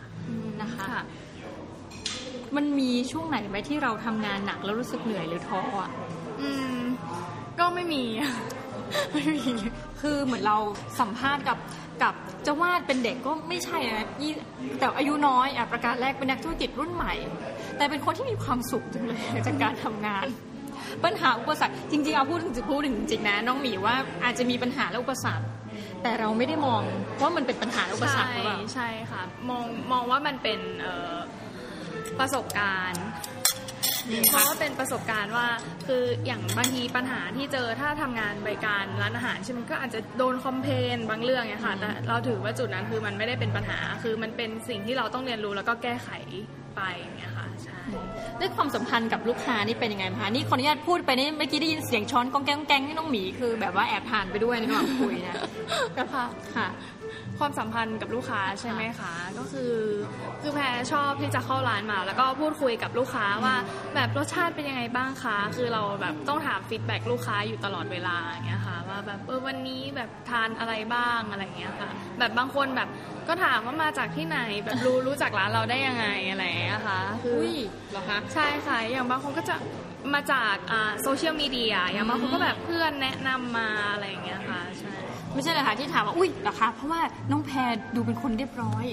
[0.61, 1.03] นะคะค่ะ
[2.55, 5.91] มันมีช่วงไหนไหมที่เราทำงานหนักแล้วรู้สึกเหนื่อยหรือท้ออะ
[6.41, 6.79] อืม
[7.59, 8.03] ก็ไม่มี
[9.13, 9.51] ไม่มี
[10.01, 10.57] คือเหมือนเรา
[10.99, 11.57] สัมภาษณ์กับ
[12.03, 14.33] กับเจะวาดเป็นเด็กก็ไม่ใช่นะยี่
[14.79, 17.13] แต่อายุน้อยอะประกาศแรกเป็นนักธุรกิจรุ่นใหม่
[17.77, 20.25] แต่เป็นคนที่มีความสุขจังเลยจากการทำงาน
[21.03, 25.45] ปัญหาอุปสรรคจริงๆเอาพูดถึงพูดถึงจริงๆนะน้องหมีว่าอาจจะมีปัญหาและอุปสรรค
[26.03, 26.81] แต่เราไม่ได้มอง
[27.21, 30.59] ว่ามันเป็นปัญหาและอุปสรรคหรือเปล่าใช่ค่ะมองมองว่ามันเป็น
[32.19, 33.03] ประสบการณ์
[34.29, 35.47] เพราะว่าเป็นประสบการณ์ว่า
[35.87, 46.09] คืออย่างบางทีปัญหาที่เจอถ้าทำงานบริการร้านอาหารใช่ไหมก็อาจจะโดนคอมเพลนบางเรื่องเนี่ยค่ะแต่เราถือว่าจุดนั้นคือมันไม่ได้เป็นปัญหาคือมันเป็นสิ่งที่เราต้องเรียนรู้แล้วก็แก้ไข
[46.75, 47.79] ไปอย่างเงี้ยค่ะใช่
[48.39, 55.35] ด้วยความสัมพันธ์กับลูกค้านี่เป็นยังไงคะนี่ขออนุญาตพูดไปนี่เมื่อกี้ได้ยินเสียงช้อนกองแกงกองแกงนี่น้องหมีคือแบบว่าแอบทานไปด้วยในระหว่างคุยนะ
[55.97, 56.25] ก็ค่ะ
[56.55, 56.67] ค่ะ
[57.41, 59.73] คความสัมพันธ์กับลูกค้าใช่ไหมคะ ก็คือ
[60.41, 63.55] คือแพรชอบที่จะเข้าร้านมา แล้วก็พูดคุยกับลูกค้าว่า
[63.95, 71.89] แบบรสชาติเป็นยังไงบ้างคะคือเราแบบต้องถามฟีดแบ็กลูกค้าอยู่ตลอดเวลาอย่างเงี้ยค่ะว่าแบบเออวันนี้แบบทานอะไรบ้างอะไรอย่างเงี้ยค่ะ
[72.19, 72.89] แบบบางคนแบบ
[73.27, 77.55] ก็ถามว่ามาจากที่ไหนแบบรู้รู้จักร้านเราได้ยังไงอะไรอย่างเงี้ยค่ะคืออุ้ย
[77.91, 79.55] เหรอคะใช่ค่ะอย่างบางคนก็จะ
[80.13, 80.55] มาจาก
[81.01, 84.93] โซเชียลมีเดียอย่างบางคนก็แบบเพื่อนแนะนำมาอะไรอย่างเงี้ยค่ะใช่
[85.33, 87.01] ไม่ใช่เลยค่ะที่ถามว่าอุ้ยเหรอคะเพราะว่า
[87.31, 88.85] น้องแพรดูเป็นคนเรียบร้อย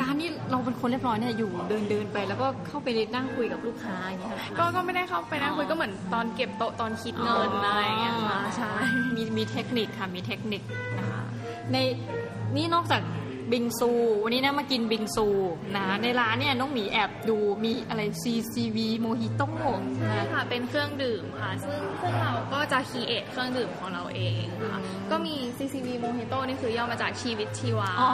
[0.00, 8.72] การที่เราเป็นคนเรียบร้อยเนี่ยอยู่เดินเดินๆไปแล้วก็เข้าไปนั่งคุยกับลูกค้าอย่างเงี้ยค่ะก็ก็ไม่ได้เข้าไปนั่งคุยก็เหมือนตอนเก็บโต๊ะตอนคิดเงินอะไรอย่างเงี้ยค่ะใช่
[9.16, 10.62] มีมีเทคนิคค่ะมีเทคนิค
[10.98, 11.22] นะคะ
[11.72, 11.76] ใน
[12.56, 13.00] นี่นอกจาก
[13.52, 13.90] บิงซู
[14.24, 15.26] วันนี้นะมากินบิงซู
[15.76, 19.48] นะในร้านเนี่ยน้องหมีแอบดูมีอะไร CCV โมฮิโต้
[19.98, 24.78] ใช่ค่ะ เป็นเครื่องดื่มค่ะ ซึ่งซึ่งเราก็จะ create เครื่องดื่มของเราเองค่ะ
[25.10, 28.10] ก็มี CCV Mojito นี่คือย่อมาจากชีวิตชีวาอ๋อ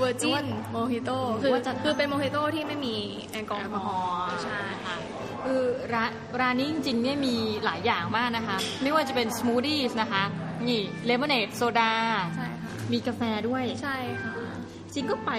[0.00, 2.94] Virgin Mojito หรืคืออว่าจะคือเป็นโมฮิโต้ที่ไม่มี
[3.30, 4.96] แอลกอแอลฮกอฮออล์ล์ใช่ค่ะ
[5.44, 5.62] คือ
[5.94, 6.10] ร้าน
[6.40, 10.22] ร้านนี้จริงๆเนี่ยมีหลายอย่างมากนะคะ ไม่ว่าจะเป็นสมูทตี้นะคะ
[10.68, 11.92] นี่เลมอนเนดโซดา
[12.36, 14.51] ใช่ค่ะมีกาแฟด้วย ใช่ค่ะจ
[14.96, 15.32] ริงก็ไป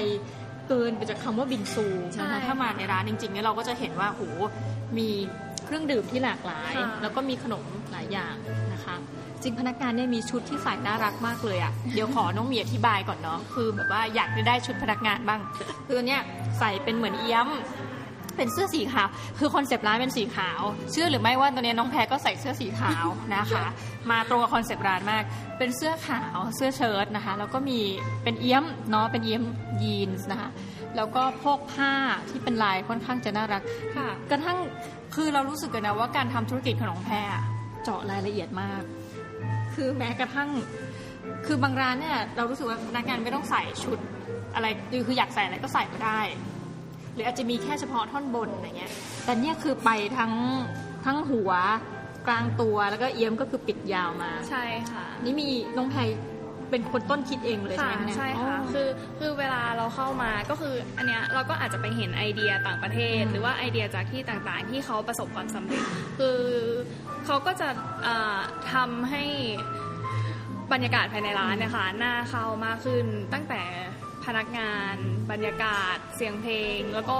[0.67, 4.21] เกินไปจากคำว่าบิงซูใช่นะคะถ้ามาในร้านจริงๆเนี่ยเราก็จะเห็นว่าโห
[4.97, 5.09] มี
[5.65, 8.35] เครื่องดื่มที่หลากหลายค่ะแล้วก็มีขนมหลายอย่าง
[8.73, 8.95] นะคะ
[9.43, 15.39] จริงพนักงานเนี่ยมีชุดที่ใส่น่ารักมากเลยอะ่ะเดี๋ยวขอน้องเมียอธิบายก่อนเนาะคือแบบว่าอยากจะได้ชุดพนักงานบ้าง
[15.87, 16.21] คือเนี่ย
[16.59, 17.49] ใส่เป็นเหมือนเอี้ยม
[18.37, 19.07] เป็นเสื้อสีขาว
[19.39, 20.61] คือคอนเซปต์ร้านเป็นสีขาว
[20.91, 23.05] เชื่อหรือไม่ว่าตอนนี้น้องแพรก็ใส่เสื้อสีขาว
[23.35, 23.65] นะคะ
[24.11, 25.23] มาตรงกับคอนเซปต์ร้านมาก
[25.57, 27.79] เป็นเสื้อขาวเสื้อเชิ้ตนะคะ แล้วก็มี
[28.23, 29.43] เป็นเอี้ยมเนาะเป็นเอี้ยม
[29.83, 30.49] ยีนส์นะคะ
[30.95, 31.93] แล้วก็พกผ้า
[32.29, 33.63] ที่เป็นลายค่อนข้างจะน่ารัก
[33.95, 34.57] ค่ะกระทั่ง
[35.15, 37.31] คือเรารู้สึกกันนะว่าการทำธุรกิจของน้องแพร
[37.83, 38.81] เจาะรายละเอียดมาก
[39.73, 40.49] คือแม้กระทั่ง
[41.45, 43.99] คือบางร้านเนี่ยเรารู้สึกว่าพนักงานไม่ต้องใส่ชุด
[44.55, 46.21] อะไรคือคืออยากใส่อะไรก็ใส่ก็ได้
[47.13, 48.91] หรืออาจจะมีแค่เฉพาะท่อนบนอะไรเงี้ย
[49.25, 50.33] แต่เนี่ยคือไปทั้ง
[51.05, 51.51] ทั้งหัว
[52.27, 55.47] กลางตัวแล้วก็เอี้ยมก็คือปิดยาวมา ใช่ค่ะ นี่มี
[55.77, 56.01] น้องแพร
[56.69, 58.87] เป็นคนต้นคิดเองเลยใช่ค่ะไหมเนี่ยใช่ค่ะอ๋อคือ
[59.19, 65.83] คือเวลาเราเข้ามาก็คืออันเนี้ยเราก็อาจจะไปเห็นไอเดียต่างประเทศอืมหรือว่าไอเดียจากที่ต่างๆ ที่เขาประสบความสำเร็จ
[66.19, 66.39] คือ
[67.25, 67.69] เขาก็จะ
[68.03, 68.39] เอ่อ
[68.73, 69.23] ทำให้
[70.73, 73.61] บรรยากาศภายในร้านเนี่ยค่ะน่าเข้ามากขึ้นตั้งแต่
[74.25, 74.95] พนักงาน
[75.31, 77.17] บรรยากาศ เสียงเพลง แล้วก็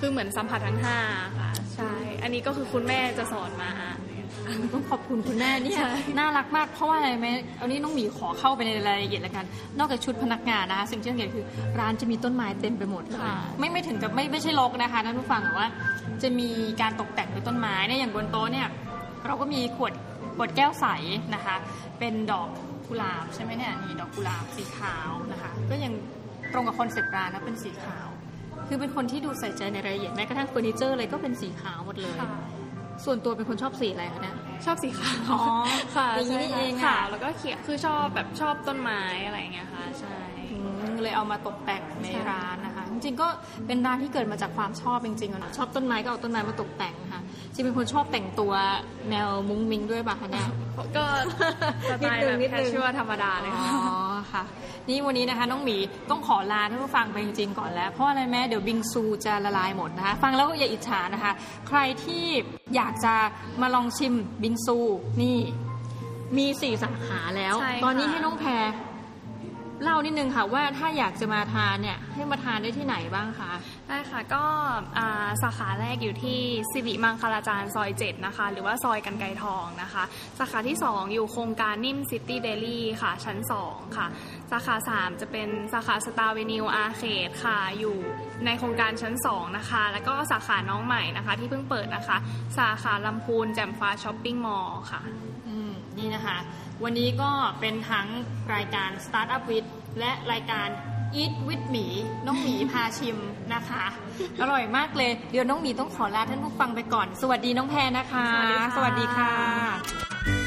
[0.00, 0.98] คือเหมือนสัมผัสทั้งห้า
[1.40, 3.70] ค่ะ ใช่ อันนี้ก็คือคุณแม่จะสอนมา
[4.74, 7.26] ต้องขอบคุณคุณแม่เนี่ยใช่น่ารักมากเพราะว่าอะไรไหม
[7.56, 9.44] เอานี้น้องหมีขอเข้าไปในรายละเอียดแล้วกัน
[9.78, 11.44] นอกจากชุดพนักงานนะคะสิ่งที่สังเกตคือ
[11.80, 15.68] ร้านจะมีต้นไม้เต็มไปหมดเลยค่ะไม่ไม่ถึงกับไม่ไม่ใช่รกนะคะท่านผู้ฟังแต่ว่า
[16.22, 16.48] จะมี
[16.80, 18.68] การตกแต่งด้วยต้นไม้เนี่ยอย่างบนโต๊ะเนี่ย
[19.26, 19.92] เราก็มีขวด
[20.36, 20.86] ขวดแก้วใส
[21.34, 21.56] นะคะ
[21.98, 22.48] เป็นดอก
[22.86, 25.92] กุหลาบใช่ไหมเนี่ยนี่ดอกกุหลาบสีขาวนะคะ ก็ยัง
[26.52, 28.08] ตรงกับคอนเซปต์ร้านนะเป็นสีขาว
[28.68, 32.28] คือเป็นคนที่ดูใส่ใจในรายละเอียดแม้กระทั่งเฟอร์นิเจอร์เลยก็เป็นสีขาวหมดเลยค่ะ
[33.04, 35.40] ส่วนตัวเป็นคนชอบสีอะไรคะเนี่ยชอบสีขาวอ๋อ
[35.96, 40.16] ค่ะอย่างนี้ใช่นี่เองอะขาวแล้วก็เขียวคือชอบแบบชอบต้นไม้อะไรอย่างเงี้ยค่ะใช่
[40.52, 40.58] อื
[40.90, 43.28] มเลยเอามาตกแต่งในใช่ร้านนะคะ จริงๆก็
[43.66, 47.20] เป็นร้านที่เกิดมาจากความชอบจริงๆอะนะชอบต้นไม้ก็เอาต้นไม้มาตกแต่งค่ะ
[47.54, 48.52] จริงเป็นคนชอบแต่งตัว
[49.10, 50.48] แนวมุ้งมิ้งด้วยป่ะคะเนี่ย
[50.96, 51.04] ก็
[51.90, 54.44] สไตล์แบบนิดนึงนิดแคนึชงชัวธรรมดาเลยอ๋ค่ะอค่ะ
[54.88, 55.76] นี่วันนี้นะคะน้องหมี
[56.10, 61.32] ต้องขอลาท่านผู้ฟังไปจริงๆก่อนแล้ว เพราะอะไรแม่เดี๋ยวบิงซูจะละลายหมดนะคะ ฟังแล้วก็อย่าอิจฉานะคะ
[61.68, 62.24] ใครที่
[62.76, 63.14] อยากจะ
[63.60, 64.78] มาลองชิมบิงซู
[65.22, 65.36] นี่
[66.36, 68.64] มีสี่สาขาแล้วใช่ค่ะตอนนี้ให้น้องแพร
[69.82, 73.52] เล่านิดนึงค่ะว่าถ้าอยากจะมาทานเนี่ยให้มาทานได้ที่ไหนบ้างคะ
[73.92, 74.44] ได้ค่ะก็
[75.42, 76.40] สาขาแรกอยู่ที่
[76.72, 80.04] สิริมังคลาจารย์ซอย7นะคะ หรือว่าซอยกรรไกรทองนะคะ
[80.38, 83.38] สาขาที่ 2 อยู่โครงการนิ่มซิตี้เดลี่ค่ะ ชั้น
[83.68, 84.06] 2 ค่ะ
[84.50, 87.96] สาขา 3 จะเป็นสาขาสตาร์เวนิวอาร์เคดค่ะ อยู่
[88.44, 92.16] ในโครงการชั้น 2 นะคะ แล้วก็สาขาน้องใหม่นะคะ ที่เพิ่งเปิดนะคะ
[92.58, 95.02] สาขาลำพูนแจ่มฟ้าช้อปปิ้งมอลล์ค่ะ
[95.98, 96.38] นี่นะคะ
[96.82, 97.30] วันนี้ก็
[97.60, 98.06] เป็นทั้ง
[98.54, 99.68] รายการ Startup with
[99.98, 100.68] และรายการ
[101.20, 101.86] Eat with หมี
[102.26, 103.16] น้องหมีพาชิม
[103.54, 103.84] นะคะ
[104.40, 110.41] อร่อยมากเลย เดี๋ยวน้องหมีต้องขอลาท่านผู้ฟังไปก่อน สวัสดีน้องแพรนะคะ สวัสดีค่ะสวัสดีค่ะ